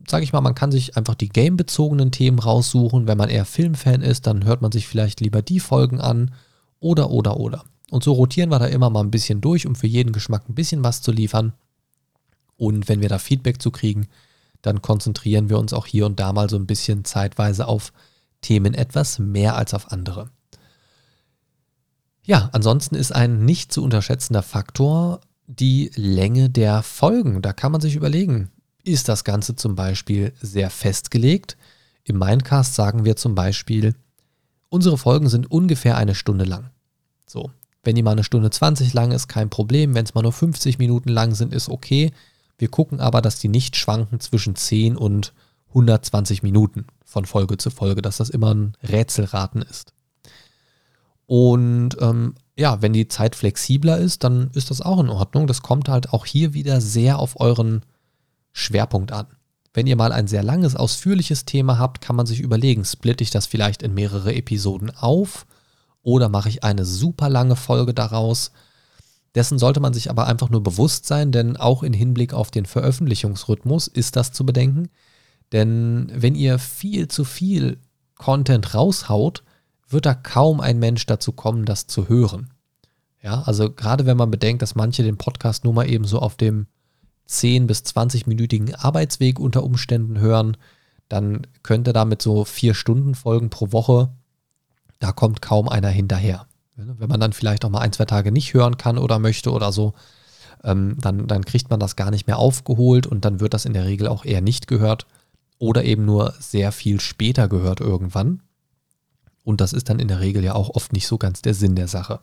[0.09, 3.07] sage ich mal, man kann sich einfach die gamebezogenen Themen raussuchen.
[3.07, 6.33] Wenn man eher Filmfan ist, dann hört man sich vielleicht lieber die Folgen an
[6.81, 7.65] oder, oder, oder.
[7.91, 10.55] Und so rotieren wir da immer mal ein bisschen durch, um für jeden Geschmack ein
[10.55, 11.53] bisschen was zu liefern.
[12.57, 14.09] Und wenn wir da Feedback zu kriegen,
[14.63, 17.93] dann konzentrieren wir uns auch hier und da mal so ein bisschen zeitweise auf
[18.41, 20.31] Themen etwas mehr als auf andere.
[22.25, 27.43] Ja, ansonsten ist ein nicht zu unterschätzender Faktor die Länge der Folgen.
[27.43, 28.51] Da kann man sich überlegen,
[28.85, 31.57] ist das Ganze zum Beispiel sehr festgelegt?
[32.05, 33.95] Im Mindcast sagen wir zum Beispiel,
[34.69, 36.71] unsere Folgen sind ungefähr eine Stunde lang.
[37.27, 37.51] So,
[37.85, 39.95] wenn die mal eine Stunde 20 lang ist, kein Problem.
[39.95, 42.13] Wenn es mal nur 50 Minuten lang sind, ist okay.
[42.59, 45.33] Wir gucken aber, dass die nicht schwanken zwischen 10 und
[45.69, 49.93] 120 Minuten von Folge zu Folge, dass das immer ein Rätselraten ist.
[51.27, 55.47] Und ähm, ja, wenn die Zeit flexibler ist, dann ist das auch in Ordnung.
[55.47, 57.83] Das kommt halt auch hier wieder sehr auf euren
[58.53, 59.27] Schwerpunkt an.
[59.75, 63.31] Wenn ihr mal ein sehr langes, ausführliches Thema habt, kann man sich überlegen, splitte ich
[63.31, 65.47] das vielleicht in mehrere Episoden auf
[66.03, 68.53] oder mache ich eine super lange Folge daraus.
[69.35, 72.67] Dessen sollte man sich aber einfach nur bewusst sein, denn auch in Hinblick auf den
[72.67, 74.91] Veröffentlichungsrhythmus ist das zu bedenken.
[75.53, 77.79] Denn wenn ihr viel zu viel
[78.17, 79.43] Content raushaut,
[79.89, 82.51] wird da kaum ein Mensch dazu kommen, das zu hören.
[83.23, 86.37] Ja, also gerade wenn man bedenkt, dass manche den Podcast nur mal eben so auf
[86.37, 86.67] dem
[87.33, 90.57] 10- bis 20-minütigen Arbeitsweg unter Umständen hören,
[91.09, 94.11] dann könnte damit so vier Stunden Folgen pro Woche,
[94.99, 96.47] da kommt kaum einer hinterher.
[96.77, 99.73] Wenn man dann vielleicht auch mal ein, zwei Tage nicht hören kann oder möchte oder
[99.73, 99.95] so,
[100.65, 103.75] ähm, dann, dann kriegt man das gar nicht mehr aufgeholt und dann wird das in
[103.75, 105.07] der Regel auch eher nicht gehört
[105.59, 108.43] oder eben nur sehr viel später gehört irgendwann.
[109.45, 111.77] Und das ist dann in der Regel ja auch oft nicht so ganz der Sinn
[111.77, 112.21] der Sache.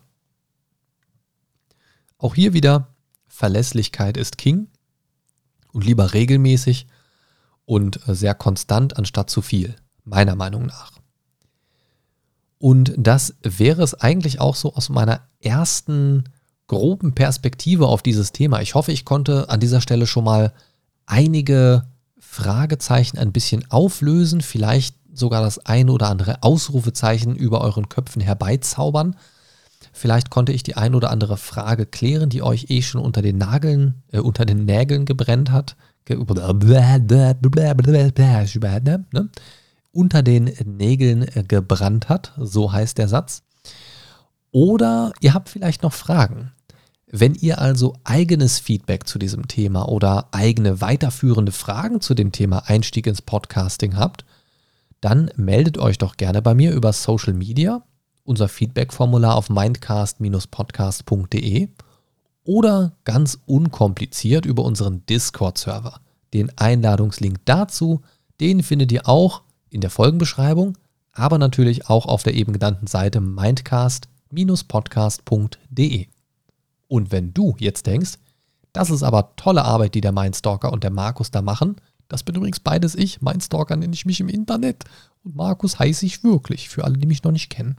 [2.18, 2.88] Auch hier wieder,
[3.28, 4.68] Verlässlichkeit ist King
[5.72, 6.86] und lieber regelmäßig
[7.64, 10.92] und äh, sehr konstant anstatt zu viel, meiner Meinung nach.
[12.58, 16.24] Und das wäre es eigentlich auch so aus meiner ersten
[16.66, 18.60] groben Perspektive auf dieses Thema.
[18.60, 20.52] Ich hoffe, ich konnte an dieser Stelle schon mal
[21.06, 21.86] einige
[22.18, 29.16] Fragezeichen ein bisschen auflösen, vielleicht sogar das eine oder andere Ausrufezeichen über euren Köpfen herbeizaubern.
[29.92, 33.38] Vielleicht konnte ich die ein oder andere Frage klären, die euch eh schon unter den
[33.38, 35.76] Nageln, äh, unter den Nägeln gebrennt hat.
[39.12, 39.28] Ne?
[39.92, 43.42] Unter den Nägeln äh, gebrannt hat, so heißt der Satz.
[44.52, 46.52] Oder ihr habt vielleicht noch Fragen.
[47.12, 52.68] Wenn ihr also eigenes Feedback zu diesem Thema oder eigene weiterführende Fragen zu dem Thema
[52.68, 54.24] Einstieg ins Podcasting habt,
[55.00, 57.82] dann meldet euch doch gerne bei mir über Social Media,
[58.30, 61.68] unser Feedback-Formular auf mindcast-podcast.de
[62.44, 66.00] oder ganz unkompliziert über unseren Discord-Server.
[66.32, 68.02] Den Einladungslink dazu,
[68.40, 70.78] den findet ihr auch in der Folgenbeschreibung,
[71.12, 76.06] aber natürlich auch auf der eben genannten Seite mindcast-podcast.de.
[76.88, 78.12] Und wenn du jetzt denkst,
[78.72, 81.74] das ist aber tolle Arbeit, die der Mindstalker und der Markus da machen,
[82.10, 84.84] das bin übrigens beides ich, Mindstalker nenne ich mich im Internet
[85.24, 87.76] und Markus heiße ich wirklich, für alle, die mich noch nicht kennen.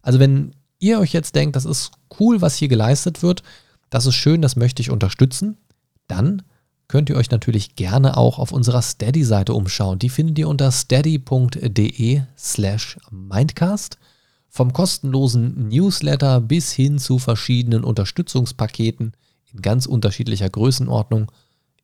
[0.00, 3.42] Also wenn ihr euch jetzt denkt, das ist cool, was hier geleistet wird,
[3.90, 5.58] das ist schön, das möchte ich unterstützen,
[6.08, 6.42] dann
[6.88, 9.98] könnt ihr euch natürlich gerne auch auf unserer Steady-Seite umschauen.
[9.98, 13.98] Die findet ihr unter steady.de slash mindcast.
[14.48, 19.14] Vom kostenlosen Newsletter bis hin zu verschiedenen Unterstützungspaketen
[19.52, 21.32] in ganz unterschiedlicher Größenordnung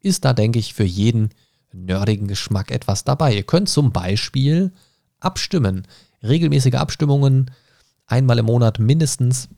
[0.01, 1.31] ist da, denke ich, für jeden
[1.73, 3.35] nerdigen Geschmack etwas dabei.
[3.35, 4.73] Ihr könnt zum Beispiel
[5.21, 5.87] abstimmen.
[6.23, 7.51] Regelmäßige Abstimmungen,
[8.07, 9.49] einmal im Monat mindestens,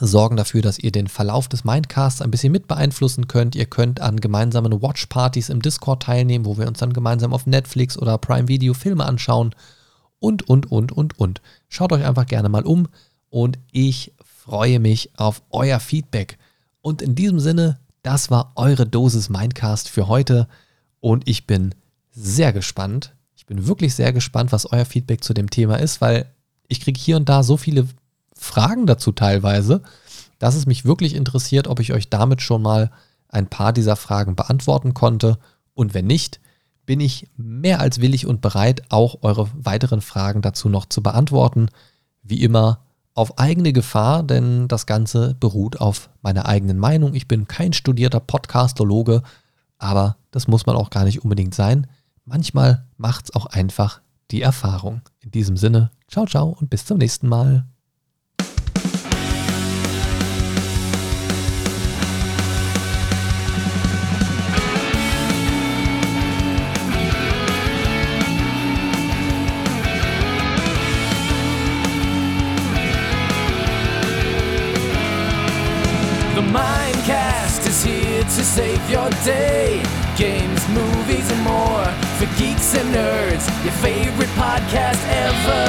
[0.00, 3.54] sorgen dafür, dass ihr den Verlauf des Mindcasts ein bisschen mit beeinflussen könnt.
[3.54, 7.98] Ihr könnt an gemeinsamen Watchpartys im Discord teilnehmen, wo wir uns dann gemeinsam auf Netflix
[7.98, 9.54] oder Prime Video Filme anschauen
[10.18, 11.42] und, und, und, und, und.
[11.68, 12.88] Schaut euch einfach gerne mal um
[13.28, 16.38] und ich freue mich auf euer Feedback.
[16.80, 20.48] Und in diesem Sinne, das war eure Dosis Mindcast für heute
[21.02, 21.74] und ich bin
[22.12, 23.14] sehr gespannt.
[23.34, 26.26] Ich bin wirklich sehr gespannt, was euer Feedback zu dem Thema ist, weil
[26.68, 27.88] ich kriege hier und da so viele
[28.34, 29.82] Fragen dazu teilweise,
[30.38, 32.92] dass es mich wirklich interessiert, ob ich euch damit schon mal
[33.28, 35.38] ein paar dieser Fragen beantworten konnte.
[35.74, 36.40] Und wenn nicht,
[36.86, 41.68] bin ich mehr als willig und bereit, auch eure weiteren Fragen dazu noch zu beantworten.
[42.22, 42.78] Wie immer
[43.14, 47.14] auf eigene Gefahr, denn das Ganze beruht auf meiner eigenen Meinung.
[47.14, 49.22] Ich bin kein studierter Podcastologe,
[49.82, 51.86] aber das muss man auch gar nicht unbedingt sein.
[52.24, 55.02] Manchmal macht es auch einfach die Erfahrung.
[55.20, 57.66] In diesem Sinne, ciao, ciao und bis zum nächsten Mal.
[83.64, 85.64] Your favorite podcast ever.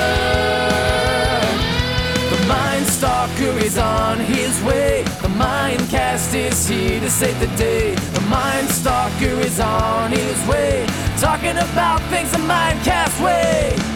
[2.36, 5.04] The Mind Stalker is on his way.
[5.22, 7.96] The Mindcast is here to save the day.
[7.96, 10.86] The Mind Stalker is on his way.
[11.20, 13.93] Talking about things the Mindcast way.